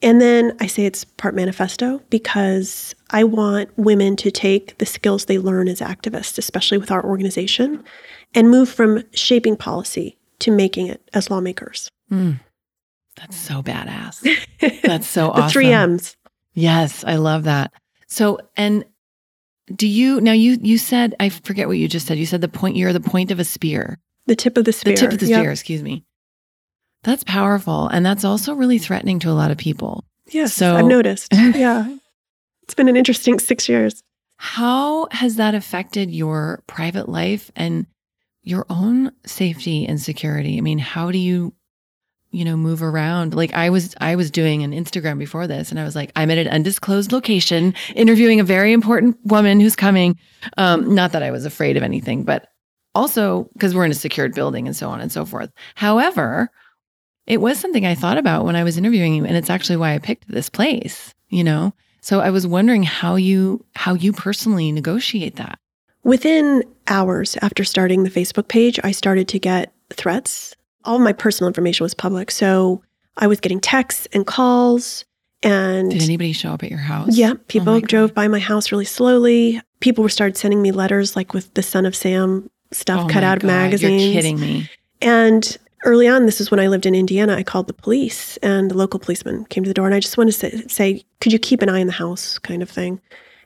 [0.00, 5.24] And then I say it's part manifesto because I want women to take the skills
[5.24, 7.82] they learn as activists, especially with our organization,
[8.34, 11.90] and move from shaping policy to making it as lawmakers.
[12.12, 12.38] Mm,
[13.16, 14.24] that's so badass.
[14.82, 15.50] That's so awesome.
[15.50, 16.16] Three M's.
[16.54, 17.72] Yes, I love that.
[18.06, 18.84] So, and
[19.74, 20.32] do you now?
[20.32, 22.18] You you said I forget what you just said.
[22.18, 22.76] You said the point.
[22.76, 23.98] You're the point of a spear.
[24.28, 24.94] The tip of the spear.
[24.94, 25.40] The tip of the yep.
[25.40, 26.04] spear, excuse me.
[27.02, 27.88] That's powerful.
[27.88, 30.04] And that's also really threatening to a lot of people.
[30.28, 30.52] Yes.
[30.52, 31.32] So I've noticed.
[31.32, 31.96] yeah.
[32.62, 34.02] It's been an interesting six years.
[34.36, 37.86] How has that affected your private life and
[38.42, 40.58] your own safety and security?
[40.58, 41.54] I mean, how do you,
[42.30, 43.34] you know, move around?
[43.34, 46.30] Like I was, I was doing an Instagram before this and I was like, I'm
[46.30, 50.18] at an undisclosed location interviewing a very important woman who's coming.
[50.58, 52.48] Um, not that I was afraid of anything, but
[52.98, 55.50] also because we're in a secured building and so on and so forth.
[55.76, 56.50] However,
[57.26, 59.94] it was something I thought about when I was interviewing you, and it's actually why
[59.94, 61.72] I picked this place, you know?
[62.00, 65.58] So I was wondering how you how you personally negotiate that.
[66.02, 70.56] Within hours after starting the Facebook page, I started to get threats.
[70.84, 72.30] All my personal information was public.
[72.30, 72.82] So
[73.16, 75.04] I was getting texts and calls
[75.42, 77.16] and Did anybody show up at your house?
[77.16, 79.60] Yeah, oh people oh drove by my house really slowly.
[79.80, 83.24] People were started sending me letters like with the son of Sam stuff oh cut
[83.24, 84.04] out of God, magazines.
[84.04, 84.70] You're kidding me.
[85.00, 88.70] And early on, this is when I lived in Indiana, I called the police and
[88.70, 91.32] the local policeman came to the door and I just wanted to say, say, could
[91.32, 93.00] you keep an eye on the house kind of thing?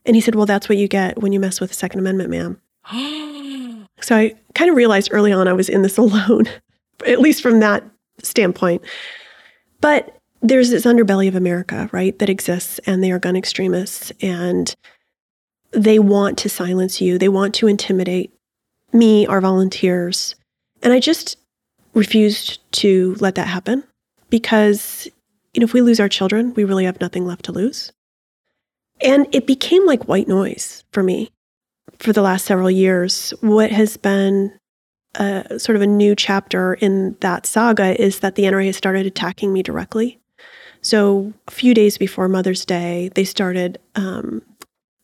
[0.04, 2.30] And he said, well, that's what you get when you mess with the Second Amendment,
[2.30, 2.60] ma'am.
[4.00, 6.46] so I kind of realized early on I was in this alone,
[7.06, 7.84] at least from that
[8.22, 8.82] standpoint.
[9.80, 14.74] But there's this underbelly of America, right, that exists, and they are gun extremists, and
[15.70, 17.16] they want to silence you.
[17.16, 18.32] They want to intimidate
[18.92, 20.34] me, our volunteers.
[20.82, 21.36] And I just
[21.94, 23.84] refused to let that happen
[24.30, 25.08] because,
[25.52, 27.92] you know, if we lose our children, we really have nothing left to lose.
[29.00, 31.30] And it became like white noise for me
[31.98, 33.32] for the last several years.
[33.40, 34.52] What has been
[35.14, 39.06] a, sort of a new chapter in that saga is that the NRA has started
[39.06, 40.18] attacking me directly.
[40.80, 44.42] So a few days before Mother's Day, they started um,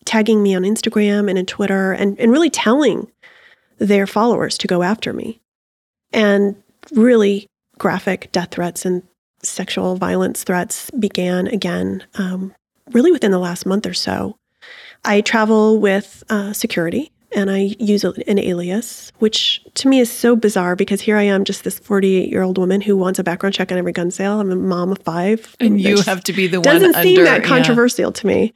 [0.05, 3.11] tagging me on Instagram and in Twitter and, and really telling
[3.79, 5.41] their followers to go after me.
[6.13, 6.57] And
[6.93, 7.47] really
[7.79, 9.03] graphic death threats and
[9.43, 12.55] sexual violence threats began again, um,
[12.93, 14.37] really within the last month or so.
[15.05, 20.35] I travel with uh, security and I use an alias, which to me is so
[20.35, 23.55] bizarre because here I am, just this 48 year old woman who wants a background
[23.55, 24.41] check on every gun sale.
[24.41, 25.55] I'm a mom of five.
[25.61, 26.65] And you have to be the one.
[26.65, 28.13] Doesn't seem under, that controversial yeah.
[28.13, 28.55] to me,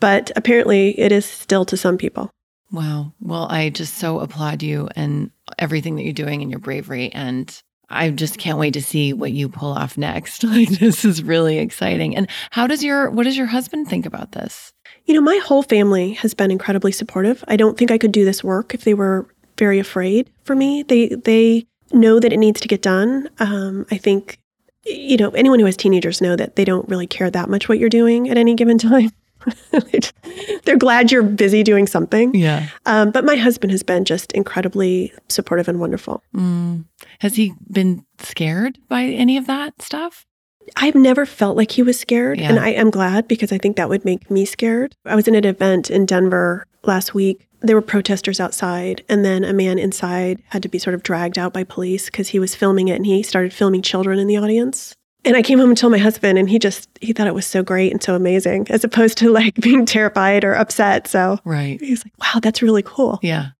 [0.00, 2.30] but apparently it is still to some people.
[2.72, 3.12] Wow.
[3.20, 7.12] Well, I just so applaud you and everything that you're doing and your bravery.
[7.12, 10.44] And I just can't wait to see what you pull off next.
[10.56, 12.16] Like this is really exciting.
[12.16, 14.72] And how does your what does your husband think about this?
[15.04, 17.44] You know, my whole family has been incredibly supportive.
[17.46, 19.26] I don't think I could do this work if they were
[19.58, 20.82] very afraid for me.
[20.82, 23.28] They they know that it needs to get done.
[23.38, 24.38] Um, I think
[24.84, 27.78] you know anyone who has teenagers know that they don't really care that much what
[27.78, 29.10] you're doing at any given time.
[30.64, 32.34] They're glad you're busy doing something.
[32.34, 32.68] Yeah.
[32.86, 36.22] Um, but my husband has been just incredibly supportive and wonderful.
[36.34, 36.84] Mm.
[37.20, 40.26] Has he been scared by any of that stuff?
[40.74, 42.40] I've never felt like he was scared.
[42.40, 42.50] Yeah.
[42.50, 44.94] And I am glad because I think that would make me scared.
[45.04, 47.46] I was in an event in Denver last week.
[47.60, 51.38] There were protesters outside, and then a man inside had to be sort of dragged
[51.38, 54.36] out by police because he was filming it and he started filming children in the
[54.36, 54.94] audience.
[55.26, 57.46] And I came home and told my husband, and he just he thought it was
[57.46, 61.08] so great and so amazing, as opposed to like being terrified or upset.
[61.08, 63.50] So right, he's like, "Wow, that's really cool." Yeah.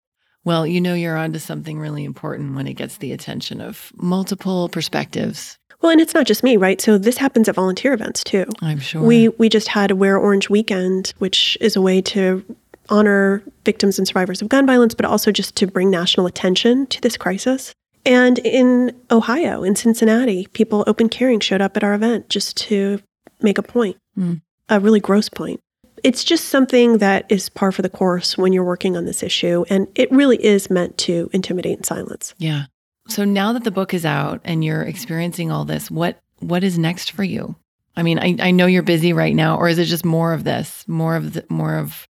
[0.45, 4.69] Well, you know, you're onto something really important when it gets the attention of multiple
[4.69, 5.59] perspectives.
[5.83, 6.81] Well, and it's not just me, right?
[6.81, 8.47] So this happens at volunteer events too.
[8.63, 9.03] I'm sure.
[9.03, 12.45] We we just had a Wear Orange weekend, which is a way to
[12.89, 17.01] honor victims and survivors of gun violence, but also just to bring national attention to
[17.01, 17.75] this crisis.
[18.07, 23.03] And in Ohio, in Cincinnati, people open carrying showed up at our event just to
[23.43, 24.41] make a point, mm.
[24.69, 25.61] a really gross point.
[26.05, 29.65] It's just something that is par for the course when you're working on this issue.
[29.69, 32.35] And it really is meant to intimidate and silence.
[32.39, 32.65] Yeah.
[33.09, 36.79] So now that the book is out and you're experiencing all this, what what is
[36.79, 37.57] next for you?
[37.97, 40.45] I mean, I, I know you're busy right now, or is it just more of
[40.45, 42.07] this, more of the, more of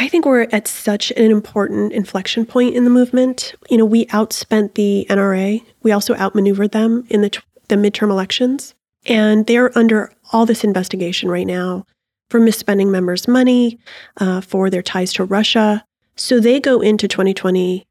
[0.00, 3.54] I think we're at such an important inflection point in the movement.
[3.68, 5.60] You know, we outspent the NRA.
[5.82, 8.76] We also outmaneuvered them in the, the midterm elections.
[9.06, 11.84] And they're under all this investigation right now
[12.30, 13.80] for misspending members' money,
[14.18, 15.84] uh, for their ties to Russia.
[16.14, 17.84] So they go into 2020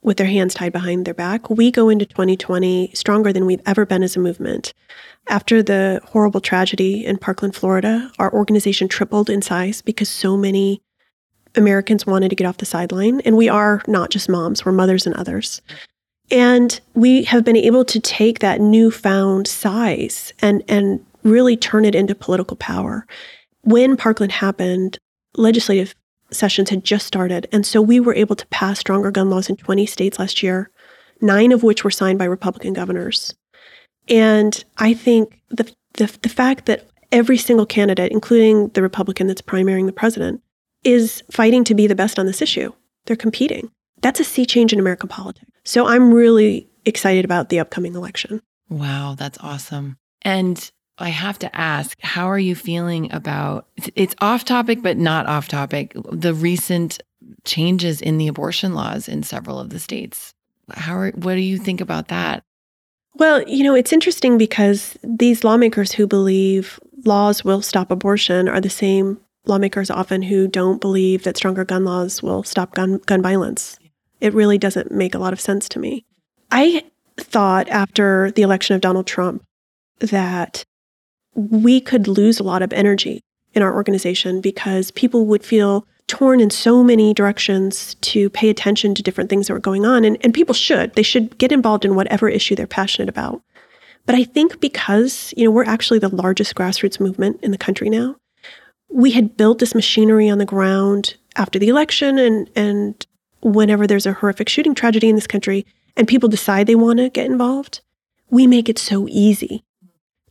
[0.00, 1.50] with their hands tied behind their back.
[1.50, 4.72] We go into 2020 stronger than we've ever been as a movement.
[5.28, 10.80] After the horrible tragedy in Parkland, Florida, our organization tripled in size because so many
[11.56, 13.20] Americans wanted to get off the sideline.
[13.20, 15.60] And we are not just moms, we're mothers and others.
[16.30, 21.94] And we have been able to take that newfound size and, and really turn it
[21.94, 23.06] into political power.
[23.62, 24.98] When Parkland happened,
[25.36, 25.94] legislative
[26.30, 27.48] sessions had just started.
[27.52, 30.70] And so we were able to pass stronger gun laws in 20 states last year,
[31.20, 33.34] nine of which were signed by Republican governors.
[34.08, 39.42] And I think the, the, the fact that every single candidate, including the Republican that's
[39.42, 40.42] primarying the president,
[40.84, 42.72] is fighting to be the best on this issue.
[43.06, 43.70] They're competing.
[44.00, 45.50] That's a sea change in American politics.
[45.64, 48.40] So I'm really excited about the upcoming election.
[48.68, 49.96] Wow, that's awesome.
[50.22, 55.26] And I have to ask, how are you feeling about it's off topic, but not
[55.26, 57.02] off topic, the recent
[57.44, 60.34] changes in the abortion laws in several of the states?
[60.72, 62.42] How are, what do you think about that?
[63.14, 68.60] Well, you know, it's interesting because these lawmakers who believe laws will stop abortion are
[68.60, 73.22] the same lawmakers often who don't believe that stronger gun laws will stop gun, gun
[73.22, 73.78] violence.
[74.20, 76.04] It really doesn't make a lot of sense to me.
[76.50, 76.84] I
[77.16, 79.42] thought after the election of Donald Trump
[80.00, 80.64] that
[81.34, 83.20] we could lose a lot of energy
[83.54, 88.94] in our organization because people would feel torn in so many directions to pay attention
[88.94, 90.04] to different things that were going on.
[90.04, 90.94] And, and people should.
[90.94, 93.42] They should get involved in whatever issue they're passionate about.
[94.06, 97.88] But I think because, you know, we're actually the largest grassroots movement in the country
[97.88, 98.16] now,
[98.90, 103.06] we had built this machinery on the ground after the election and and
[103.42, 105.64] whenever there's a horrific shooting tragedy in this country
[105.96, 107.80] and people decide they want to get involved,
[108.28, 109.64] we make it so easy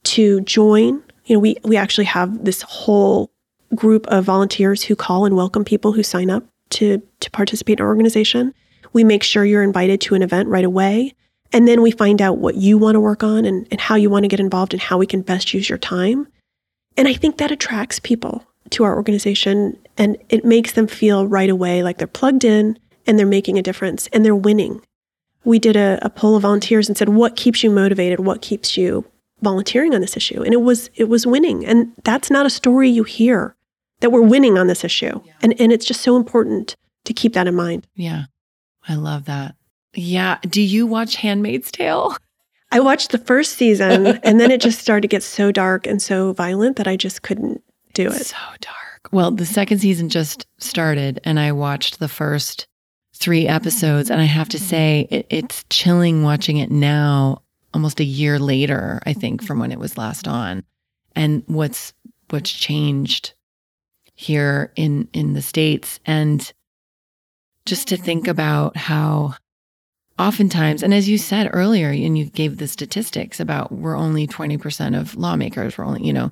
[0.04, 1.04] to join.
[1.26, 3.32] You know, we we actually have this whole
[3.76, 7.84] group of volunteers who call and welcome people who sign up to to participate in
[7.84, 8.54] our organization.
[8.94, 11.14] We make sure you're invited to an event right away.
[11.52, 14.10] And then we find out what you want to work on and, and how you
[14.10, 16.28] want to get involved and how we can best use your time.
[16.96, 21.50] And I think that attracts people to our organization and it makes them feel right
[21.50, 24.82] away like they're plugged in and they're making a difference and they're winning.
[25.44, 28.20] We did a, a poll of volunteers and said, what keeps you motivated?
[28.20, 29.06] What keeps you
[29.42, 30.42] volunteering on this issue?
[30.42, 31.66] And it was it was winning.
[31.66, 33.56] And that's not a story you hear
[34.02, 35.22] that we're winning on this issue.
[35.26, 35.34] Yeah.
[35.42, 37.88] And and it's just so important to keep that in mind.
[37.96, 38.26] Yeah.
[38.88, 39.56] I love that.
[39.94, 40.38] Yeah.
[40.42, 42.16] Do you watch Handmaid's Tale?
[42.72, 46.02] I watched the first season and then it just started to get so dark and
[46.02, 47.64] so violent that I just couldn't
[48.04, 48.26] do it.
[48.26, 49.10] So dark.
[49.12, 52.68] Well, the second season just started and I watched the first
[53.20, 54.10] three episodes.
[54.10, 54.66] And I have to mm-hmm.
[54.66, 57.44] say, it, it's chilling watching it now,
[57.74, 60.36] almost a year later, I think, from when it was last mm-hmm.
[60.36, 60.64] on.
[61.16, 61.94] And what's
[62.30, 63.34] what's changed
[64.14, 66.52] here in in the states and
[67.66, 68.32] just to think mm-hmm.
[68.32, 69.34] about how
[70.18, 75.00] oftentimes, and as you said earlier, and you gave the statistics about we're only 20%
[75.00, 76.32] of lawmakers, we're only, you know,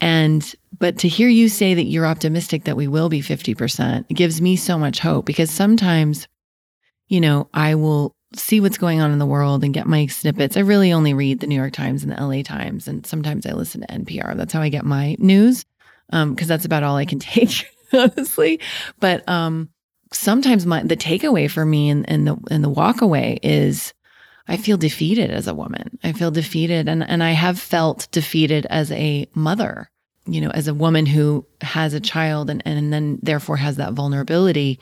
[0.00, 4.40] and, but to hear you say that you're optimistic that we will be 50% gives
[4.40, 6.26] me so much hope because sometimes,
[7.08, 10.56] you know, I will see what's going on in the world and get my snippets.
[10.56, 13.52] I really only read the New York Times and the LA Times, and sometimes I
[13.52, 14.36] listen to NPR.
[14.36, 15.64] That's how I get my news,
[16.10, 18.60] Um, because um, that's about all I can take, honestly.
[19.00, 19.70] But um,
[20.12, 23.92] sometimes my the takeaway for me and, and the and the walk away is
[24.50, 25.96] I feel defeated as a woman.
[26.02, 29.88] I feel defeated and and I have felt defeated as a mother,
[30.26, 33.92] you know, as a woman who has a child and and then therefore has that
[33.92, 34.80] vulnerability.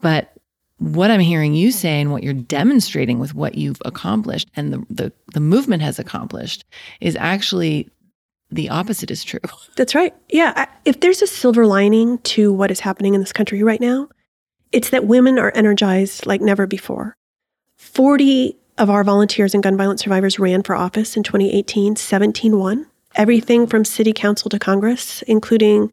[0.00, 0.32] But
[0.78, 4.84] what I'm hearing you say and what you're demonstrating with what you've accomplished and the
[4.90, 6.64] the, the movement has accomplished
[7.00, 7.88] is actually
[8.50, 9.40] the opposite is true.
[9.76, 10.12] That's right.
[10.28, 10.66] Yeah.
[10.84, 14.08] If there's a silver lining to what is happening in this country right now,
[14.72, 17.16] it's that women are energized like never before.
[17.76, 22.86] 40 of our volunteers and gun violence survivors ran for office in 2018, 17 won.
[23.14, 25.92] Everything from city council to Congress, including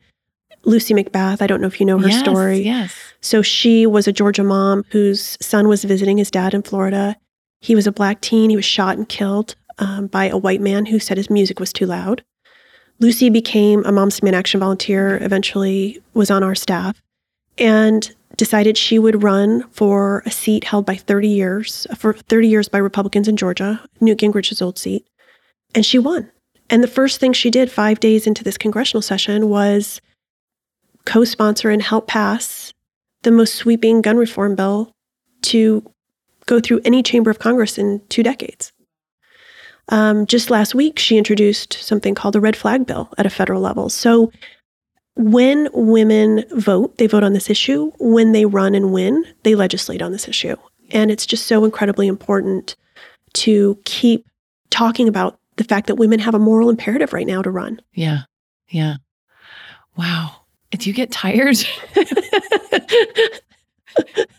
[0.63, 1.41] Lucy McBath.
[1.41, 2.59] I don't know if you know her yes, story.
[2.59, 2.95] Yes.
[3.21, 7.15] So she was a Georgia mom whose son was visiting his dad in Florida.
[7.59, 8.49] He was a black teen.
[8.49, 11.71] He was shot and killed um, by a white man who said his music was
[11.71, 12.23] too loud.
[12.99, 17.01] Lucy became a Moms Demand Action volunteer, eventually was on our staff.
[17.57, 22.69] And decided she would run for a seat held by 30 years, for 30 years
[22.69, 25.07] by Republicans in Georgia, Newt Gingrich's old seat.
[25.75, 26.31] And she won.
[26.69, 30.01] And the first thing she did five days into this congressional session was
[31.05, 32.73] co sponsor and help pass
[33.23, 34.91] the most sweeping gun reform bill
[35.43, 35.83] to
[36.45, 38.71] go through any chamber of Congress in two decades.
[39.89, 43.61] Um, just last week, she introduced something called the red flag bill at a federal
[43.61, 43.89] level.
[43.89, 44.31] So
[45.15, 47.91] when women vote, they vote on this issue.
[47.99, 50.55] When they run and win, they legislate on this issue.
[50.91, 52.75] And it's just so incredibly important
[53.33, 54.25] to keep
[54.69, 57.81] talking about the fact that women have a moral imperative right now to run.
[57.93, 58.21] Yeah.
[58.69, 58.95] Yeah.
[59.97, 60.35] Wow.
[60.71, 61.57] Do you get tired?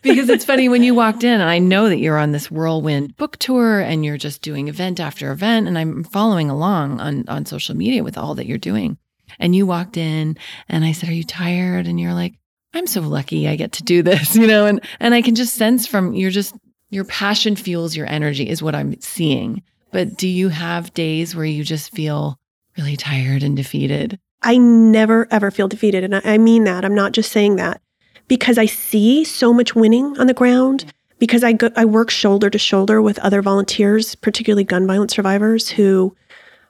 [0.02, 3.36] because it's funny when you walked in, I know that you're on this whirlwind book
[3.36, 7.76] tour and you're just doing event after event, and I'm following along on, on social
[7.76, 8.96] media with all that you're doing.
[9.39, 10.37] And you walked in
[10.68, 11.87] and I said, Are you tired?
[11.87, 12.35] And you're like,
[12.74, 15.55] I'm so lucky I get to do this, you know, and and I can just
[15.55, 16.55] sense from you're just
[16.91, 19.62] your passion fuels your energy is what I'm seeing.
[19.91, 22.39] But do you have days where you just feel
[22.76, 24.18] really tired and defeated?
[24.43, 26.05] I never ever feel defeated.
[26.05, 26.85] And I, mean that.
[26.85, 27.80] I'm not just saying that
[28.28, 30.85] because I see so much winning on the ground.
[31.18, 35.68] Because I go, I work shoulder to shoulder with other volunteers, particularly gun violence survivors
[35.70, 36.16] who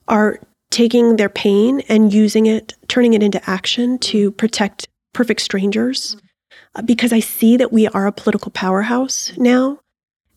[0.08, 0.40] are
[0.72, 6.16] taking their pain and using it, turning it into action to protect perfect strangers.
[6.74, 9.78] Uh, because I see that we are a political powerhouse now.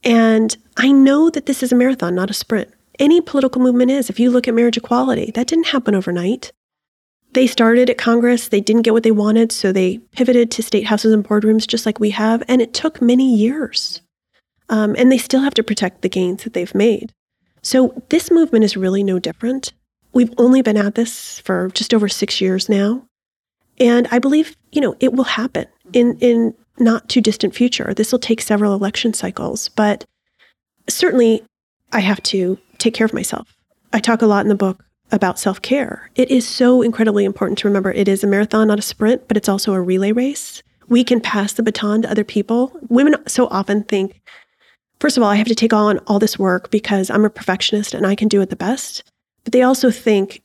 [0.03, 2.69] And I know that this is a marathon, not a sprint.
[2.99, 4.09] Any political movement is.
[4.09, 6.51] If you look at marriage equality, that didn't happen overnight.
[7.31, 10.85] They started at Congress, they didn't get what they wanted, so they pivoted to state
[10.85, 14.01] houses and boardrooms just like we have, and it took many years.
[14.69, 17.11] Um, and they still have to protect the gains that they've made.
[17.61, 19.73] So this movement is really no different.
[20.15, 23.05] We've only been at this for just over six years now.
[23.79, 27.93] And I believe, you know, it will happen in, in not too distant future.
[27.93, 30.05] This will take several election cycles, but
[30.87, 31.43] certainly
[31.91, 33.57] I have to take care of myself.
[33.91, 36.09] I talk a lot in the book about self care.
[36.15, 39.35] It is so incredibly important to remember it is a marathon, not a sprint, but
[39.35, 40.63] it's also a relay race.
[40.87, 42.71] We can pass the baton to other people.
[42.87, 44.21] Women so often think,
[45.01, 47.93] first of all, I have to take on all this work because I'm a perfectionist
[47.93, 49.03] and I can do it the best.
[49.45, 50.41] But they also think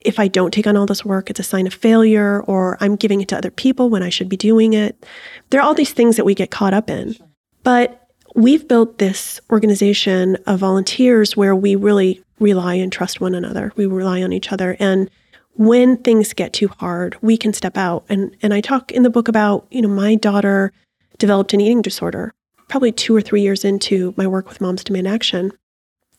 [0.00, 2.96] if I don't take on all this work, it's a sign of failure or I'm
[2.96, 5.04] giving it to other people when I should be doing it.
[5.50, 7.16] There are all these things that we get caught up in.
[7.62, 13.72] But we've built this organization of volunteers where we really rely and trust one another.
[13.76, 14.76] We rely on each other.
[14.78, 15.10] And
[15.54, 18.04] when things get too hard, we can step out.
[18.08, 20.72] And and I talk in the book about, you know, my daughter
[21.18, 22.34] developed an eating disorder
[22.68, 25.52] probably two or three years into my work with Moms Demand Action.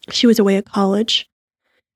[0.10, 1.30] She was away at college.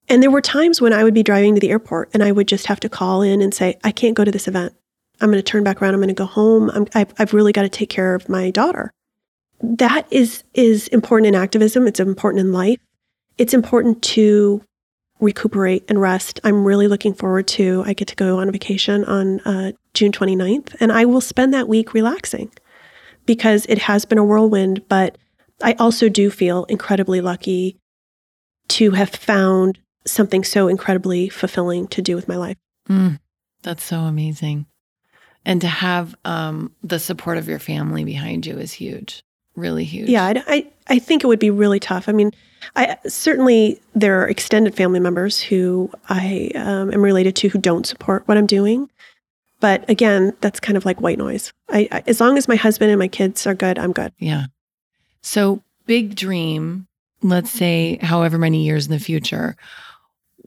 [0.10, 2.48] And there were times when I would be driving to the airport and I would
[2.48, 4.74] just have to call in and say, I can't go to this event.
[5.22, 5.94] I'm going to turn back around.
[5.94, 6.88] I'm going to go home.
[6.96, 8.92] I've, I've really got to take care of my daughter.
[9.62, 11.86] That is is important in activism.
[11.86, 12.80] It's important in life
[13.40, 14.62] it's important to
[15.20, 16.40] recuperate and rest.
[16.44, 20.76] I'm really looking forward to, I get to go on vacation on uh, June 29th,
[20.80, 22.52] and I will spend that week relaxing
[23.26, 24.88] because it has been a whirlwind.
[24.88, 25.18] But
[25.64, 27.78] I also do feel incredibly lucky
[28.70, 32.58] to have found something so incredibly fulfilling to do with my life.
[32.90, 33.20] Mm,
[33.64, 34.66] that's so amazing.
[35.46, 39.24] And to have um, the support of your family behind you is huge,
[39.56, 40.10] really huge.
[40.10, 42.10] Yeah, I, I, I think it would be really tough.
[42.10, 42.32] I mean,
[42.76, 47.86] I certainly there are extended family members who I um, am related to who don't
[47.86, 48.90] support what I'm doing.
[49.62, 51.52] But again, that's kind of like white noise.
[51.70, 54.14] I, I, as long as my husband and my kids are good, I'm good.
[54.18, 54.46] Yeah.
[55.22, 56.88] So big dream.
[57.22, 59.58] Let's say, however many years in the future.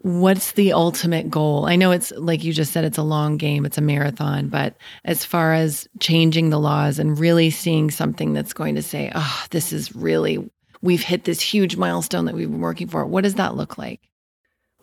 [0.03, 1.67] What's the ultimate goal?
[1.67, 4.75] I know it's like you just said, it's a long game, it's a marathon, but
[5.05, 9.45] as far as changing the laws and really seeing something that's going to say, oh,
[9.51, 10.51] this is really
[10.83, 13.07] we've hit this huge milestone that we've been working for.
[13.07, 14.01] What does that look like?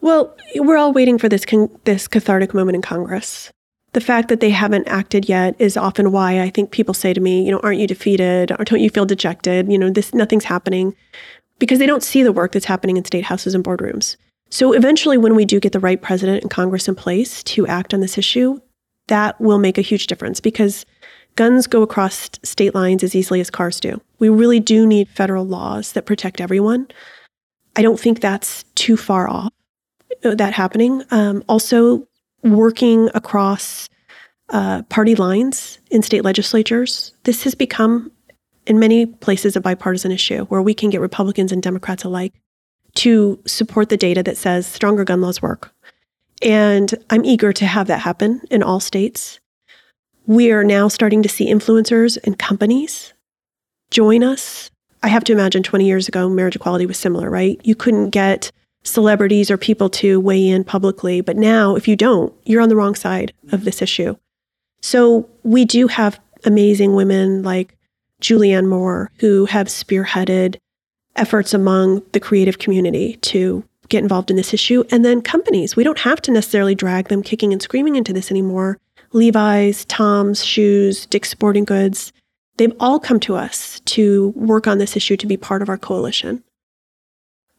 [0.01, 3.51] Well, we're all waiting for this con- this cathartic moment in Congress.
[3.91, 7.19] The fact that they haven't acted yet is often why I think people say to
[7.19, 9.69] me, you know, aren't you defeated or don't you feel dejected?
[9.69, 10.95] You know, this nothing's happening
[11.57, 14.15] because they don't see the work that's happening in state houses and boardrooms.
[14.49, 17.93] So eventually when we do get the right president and Congress in place to act
[17.93, 18.59] on this issue,
[19.07, 20.85] that will make a huge difference because
[21.35, 24.01] Guns go across state lines as easily as cars do.
[24.19, 26.87] We really do need federal laws that protect everyone.
[27.75, 29.53] I don't think that's too far off,
[30.23, 31.03] uh, that happening.
[31.11, 32.07] Um, also,
[32.43, 33.89] working across
[34.49, 38.11] uh, party lines in state legislatures, this has become,
[38.65, 42.33] in many places, a bipartisan issue where we can get Republicans and Democrats alike
[42.95, 45.73] to support the data that says stronger gun laws work.
[46.41, 49.39] And I'm eager to have that happen in all states.
[50.25, 53.13] We are now starting to see influencers and companies
[53.91, 54.69] join us.
[55.01, 57.59] I have to imagine 20 years ago, marriage equality was similar, right?
[57.63, 58.51] You couldn't get
[58.83, 61.21] celebrities or people to weigh in publicly.
[61.21, 64.15] But now, if you don't, you're on the wrong side of this issue.
[64.81, 67.75] So we do have amazing women like
[68.21, 70.57] Julianne Moore who have spearheaded
[71.19, 74.83] efforts among the creative community to get involved in this issue.
[74.91, 78.31] And then companies, we don't have to necessarily drag them kicking and screaming into this
[78.31, 78.77] anymore.
[79.11, 82.13] Levi's, Tom's, Shoes, Dick's Sporting Goods,
[82.57, 85.77] they've all come to us to work on this issue to be part of our
[85.77, 86.43] coalition.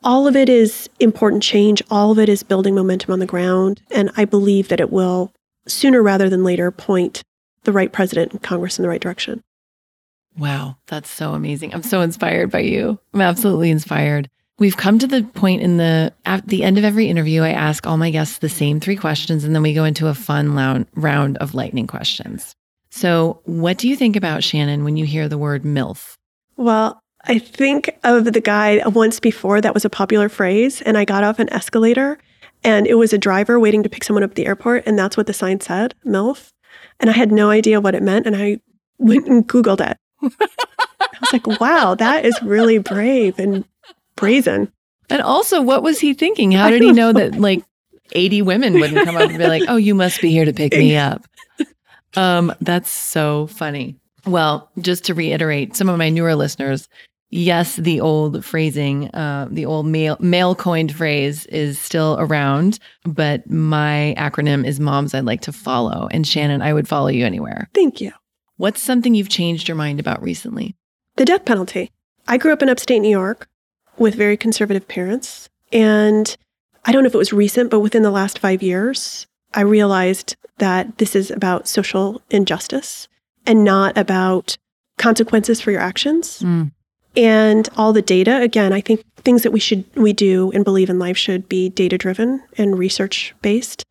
[0.02, 1.82] All of it is important change.
[1.90, 3.82] All of it is building momentum on the ground.
[3.90, 5.32] And I believe that it will,
[5.66, 7.22] sooner rather than later, point
[7.64, 9.42] the right president and Congress in the right direction.
[10.38, 11.74] Wow, that's so amazing.
[11.74, 12.98] I'm so inspired by you.
[13.12, 14.30] I'm absolutely inspired.
[14.58, 17.86] We've come to the point in the at the end of every interview, I ask
[17.86, 21.38] all my guests the same three questions, and then we go into a fun round
[21.38, 22.54] of lightning questions.
[22.90, 26.14] So, what do you think about Shannon when you hear the word MILF?
[26.56, 31.04] Well, I think of the guy once before that was a popular phrase, and I
[31.04, 32.18] got off an escalator,
[32.64, 35.16] and it was a driver waiting to pick someone up at the airport, and that's
[35.16, 36.52] what the sign said, MILF.
[36.98, 38.58] And I had no idea what it meant, and I
[38.98, 39.96] went and Googled it.
[40.22, 43.64] I was like, wow, that is really brave and
[44.16, 44.72] brazen.
[45.08, 46.52] And also, what was he thinking?
[46.52, 47.64] How did he know that like
[48.12, 50.72] 80 women wouldn't come up and be like, oh, you must be here to pick
[50.72, 51.26] me up?
[52.16, 53.96] Um, that's so funny.
[54.26, 56.88] Well, just to reiterate, some of my newer listeners,
[57.30, 63.48] yes, the old phrasing, uh, the old male male coined phrase is still around, but
[63.48, 66.08] my acronym is Moms I'd Like to Follow.
[66.10, 67.68] And Shannon, I would follow you anywhere.
[67.74, 68.12] Thank you.
[68.60, 70.76] What's something you've changed your mind about recently?
[71.16, 71.90] The death penalty.
[72.28, 73.48] I grew up in upstate New York
[73.96, 75.48] with very conservative parents.
[75.72, 76.36] And
[76.84, 80.36] I don't know if it was recent, but within the last five years, I realized
[80.58, 83.08] that this is about social injustice
[83.46, 84.58] and not about
[84.98, 86.40] consequences for your actions.
[86.40, 86.70] Mm.
[87.16, 90.90] And all the data, again, I think things that we should we do and believe
[90.90, 93.84] in life should be data driven and research based.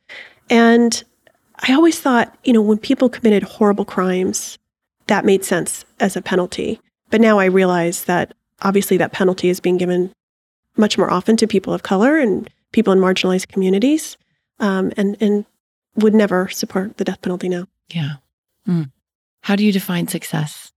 [0.47, 1.03] And
[1.67, 4.57] I always thought, you know, when people committed horrible crimes,
[5.07, 6.79] that made sense as a penalty.
[7.09, 10.11] But now I realize that obviously that penalty is being given
[10.77, 14.17] much more often to people of color and people in marginalized communities,
[14.59, 15.45] um, and and
[15.95, 17.67] would never support the death penalty now.
[17.89, 18.15] Yeah.
[18.67, 18.91] Mm.
[19.41, 20.71] How do you define success?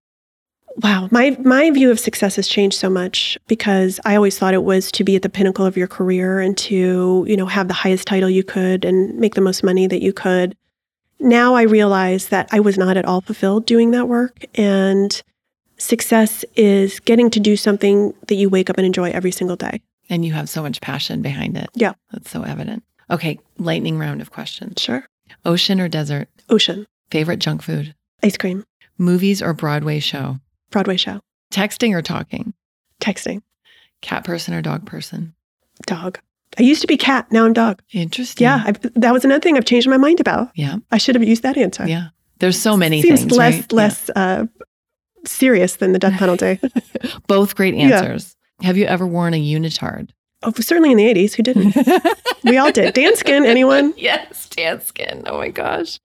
[0.76, 4.64] Wow, my my view of success has changed so much because I always thought it
[4.64, 7.74] was to be at the pinnacle of your career and to, you know, have the
[7.74, 10.56] highest title you could and make the most money that you could.
[11.22, 15.22] Now I realize that I was not at all fulfilled doing that work and
[15.78, 19.80] success is getting to do something that you wake up and enjoy every single day.
[20.10, 21.70] And you have so much passion behind it.
[21.74, 21.92] Yeah.
[22.10, 22.82] That's so evident.
[23.10, 24.80] Okay, lightning round of questions.
[24.82, 25.06] Sure.
[25.44, 26.28] Ocean or desert?
[26.50, 27.94] Ocean, Favorite junk food?
[28.22, 28.64] ice cream,
[28.98, 30.38] Movies or Broadway show?
[30.70, 31.20] Broadway show,
[31.52, 32.52] Texting or talking?
[33.00, 33.42] texting,
[34.00, 35.34] Cat person or dog person?
[35.86, 36.18] dog.
[36.58, 37.80] I used to be cat, now I'm dog.
[37.92, 38.44] Interesting.
[38.44, 40.50] Yeah, I, that was another thing I've changed my mind about.
[40.54, 40.76] Yeah.
[40.90, 41.86] I should have used that answer.
[41.86, 42.08] Yeah.
[42.40, 43.32] There's so many Seems things.
[43.32, 43.72] less right?
[43.72, 44.46] less uh,
[45.24, 46.58] serious than the death penalty.
[47.26, 47.98] Both great Yeah.
[47.98, 48.36] answers.
[48.62, 50.10] Have you ever worn a unitard?
[50.44, 51.34] oh, certainly in the 80s.
[51.34, 51.74] Who didn't?
[52.44, 52.94] we all did.
[52.94, 53.94] Danskin, anyone?
[53.96, 55.22] yes, tan skin.
[55.26, 56.00] Oh my gosh.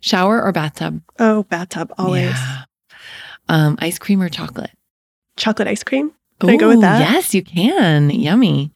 [0.00, 1.02] Shower or bathtub?
[1.18, 2.30] Oh, bathtub, always.
[2.30, 2.62] Yeah.
[3.48, 4.70] Um, ice cream or chocolate?
[5.36, 6.12] Chocolate ice cream.
[6.40, 7.00] Can I go with that?
[7.00, 8.10] Yes, you can.
[8.10, 8.72] Yummy.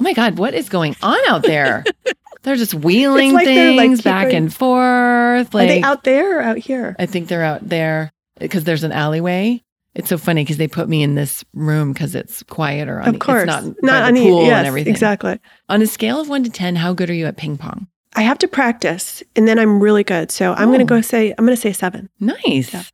[0.00, 1.84] Oh my God, what is going on out there?
[2.42, 5.54] they're just wheeling like things like, back and forth.
[5.54, 6.94] Are they like- out there or out here?
[6.98, 9.62] I think they're out there because there's an alleyway.
[9.94, 13.00] It's so funny because they put me in this room because it's quieter.
[13.00, 13.42] On of the, course.
[13.42, 14.92] it's not, not on the- pool yes, and everything.
[14.92, 15.40] Exactly.
[15.68, 17.88] On a scale of one to ten, how good are you at ping pong?
[18.14, 20.30] I have to practice and then I'm really good.
[20.30, 20.84] So I'm going Oh.
[20.84, 22.08] to go say, I'm going to say seven.
[22.20, 22.72] Nice.
[22.72, 22.84] Yeah.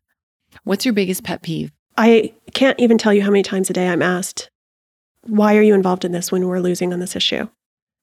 [0.64, 1.70] What's your biggest pet peeve?
[1.96, 4.50] I can't even tell you how many times a day I'm asked,
[5.26, 7.48] why are you involved in this when we're losing on this issue?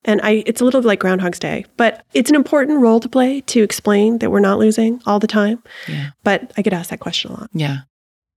[0.04, 3.42] And I, it's a little like Groundhog's Day, but it's an important role to play
[3.42, 5.62] to explain that we're not losing all the time.
[5.88, 6.10] Yeah.
[6.24, 7.50] But I get asked that question a lot.
[7.54, 7.78] Yeah.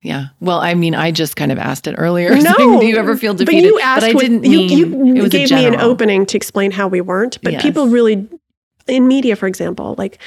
[0.02, 0.26] Yeah.
[0.40, 2.28] Well, I mean, I just kind of asked it earlier.
[2.34, 3.62] No, saying, do you ever feel defeated?
[3.62, 4.00] But you asked.
[4.02, 7.00] But I didn't you, mean you it gave me an opening to explain how we
[7.00, 7.38] weren't.
[7.42, 7.62] But Yes.
[7.62, 8.28] people really,
[8.86, 10.18] in media, for example, like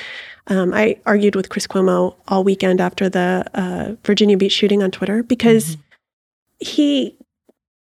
[0.48, 4.90] um, I argued with Chris Cuomo all weekend after the uh, Virginia Beach shooting on
[4.90, 5.82] Twitter because Mm-hmm.
[6.60, 7.17] he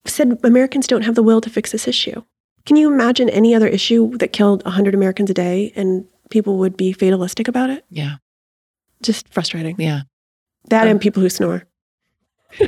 [0.07, 2.23] said Americans don't have the will to fix this issue.
[2.67, 6.77] Can you imagine any other issue that killed 100 Americans a day and people would
[6.77, 7.85] be fatalistic about it?
[7.91, 8.17] Yeah.
[9.03, 9.77] Just frustrating.
[9.79, 10.03] Yeah.
[10.71, 11.65] That Um, and people who snore.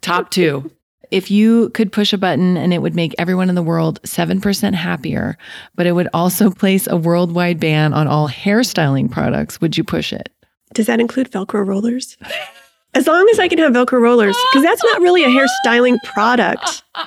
[0.00, 0.70] Top two.
[1.10, 4.74] If you could push a button and it would make everyone in the world 7%
[4.74, 5.36] happier,
[5.74, 10.12] but it would also place a worldwide ban on all hairstyling products, would you push
[10.12, 10.28] it?
[10.72, 12.16] Does that include Velcro rollers?
[12.94, 16.82] As long as I can have Velcro rollers, because that's not really a hairstyling product.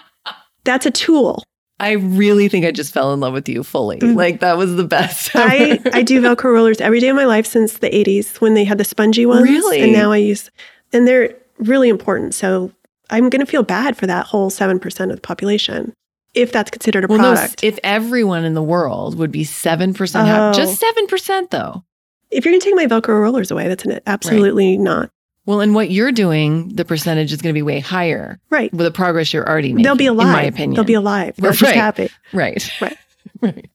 [0.66, 1.44] That's a tool.
[1.80, 4.00] I really think I just fell in love with you fully.
[4.00, 4.16] Mm.
[4.16, 5.32] Like that was the best.
[5.36, 5.78] I.
[5.92, 8.78] I do Velcro rollers every day of my life since the 80s when they had
[8.78, 9.44] the spongy ones.
[9.44, 9.82] Really?
[9.82, 10.50] And now I use,
[10.94, 12.34] and they're really important.
[12.34, 12.72] So
[13.10, 15.92] I'm going to feel bad for that whole 7% of the population
[16.34, 17.64] if that's considered a well, no, product.
[17.64, 20.60] if everyone in the world would be 7% happy, Oh.
[20.60, 21.84] just 7% though.
[22.32, 25.12] if you're going to take my Velcro rollers away, that's an, absolutely not.
[25.46, 28.72] Well, and what you're doing, the percentage is going to be way higher Right.
[28.74, 29.84] with the progress you're already making.
[29.84, 30.28] They'll be alive.
[30.28, 30.74] in my opinion.
[30.76, 31.36] They'll be alive.
[31.38, 31.60] They're Right.
[31.60, 32.10] just happy.
[32.32, 32.98] right, Right.
[33.42, 33.70] right,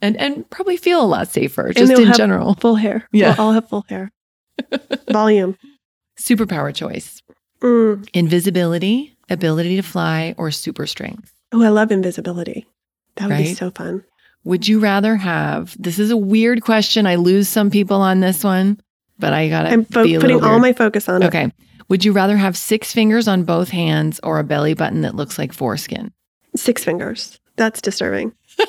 [0.00, 2.54] and and probably feel a lot safer, just in have general.
[2.54, 3.06] Full hair.
[3.12, 3.34] Yeah.
[3.36, 4.10] We'll all have full hair.
[5.10, 5.56] Volume.
[6.18, 7.22] Superpower choice:
[7.62, 8.08] Mm.
[8.14, 11.32] invisibility, ability to fly, or super strength.
[11.52, 12.66] Oh, I love invisibility.
[13.16, 14.04] That would be so fun.
[14.44, 15.76] Would you rather have?
[15.78, 17.06] This is a weird question.
[17.06, 18.80] I lose some people on this one,
[19.20, 21.26] but I gotta I'm fo- be a putting little all my focus on it.
[21.26, 21.52] Okay.
[21.88, 25.38] Would you rather have six fingers on both hands or a belly button that looks
[25.38, 26.12] like foreskin?
[26.56, 27.38] Six fingers.
[27.56, 28.32] That's disturbing.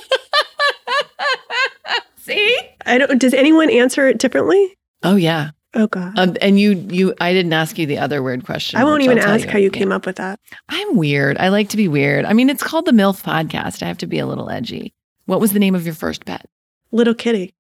[2.18, 2.56] See?
[2.86, 3.20] I don't.
[3.20, 4.78] Does anyone answer it differently?
[5.04, 5.52] Oh yeah.
[5.74, 6.20] Oh God.
[6.20, 8.80] Um, and you, you, I didn't ask you the other weird question.
[8.80, 10.40] I won't even ask how you came up with that.
[10.68, 11.38] I'm weird.
[11.38, 12.26] I like to be weird.
[12.26, 13.82] I mean, it's called the MILF podcast.
[13.82, 14.94] I have to be a little edgy.
[15.26, 16.46] What was the name of your first pet?
[16.92, 17.54] Little Kitty.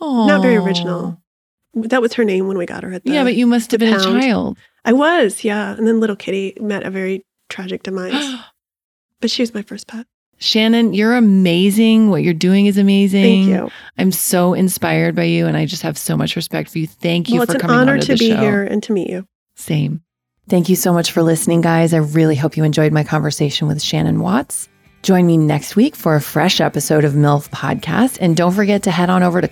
[0.00, 1.20] Oh, Not very original.
[1.74, 3.12] That was her name when we got her at the.
[3.12, 4.58] Yeah, but you must have the been a child.
[4.84, 5.44] I was.
[5.44, 8.36] Yeah, and then Little Kitty met a very tragic demise.
[9.20, 10.06] but she was my first pet.
[10.38, 12.10] Shannon, you're amazing.
[12.10, 13.46] What you're doing is amazing.
[13.46, 13.70] Thank you.
[13.98, 16.86] I'm so inspired by you, and I just have so much respect for you.
[16.86, 18.40] Thank you well, for it's an honor to the be show.
[18.40, 19.26] here and to meet you.
[19.56, 20.02] Same.
[20.48, 21.92] Thank you so much for listening, guys.
[21.92, 24.68] I really hope you enjoyed my conversation with Shannon Watts.
[25.02, 28.18] Join me next week for a fresh episode of MILF Podcast.
[28.20, 29.48] And don't forget to head on over to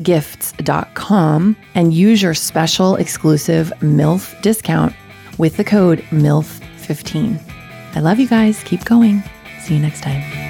[0.00, 4.94] clutchgifts.com and use your special exclusive MILF discount
[5.38, 7.40] with the code MILF15.
[7.94, 8.62] I love you guys.
[8.64, 9.22] Keep going.
[9.60, 10.47] See you next time.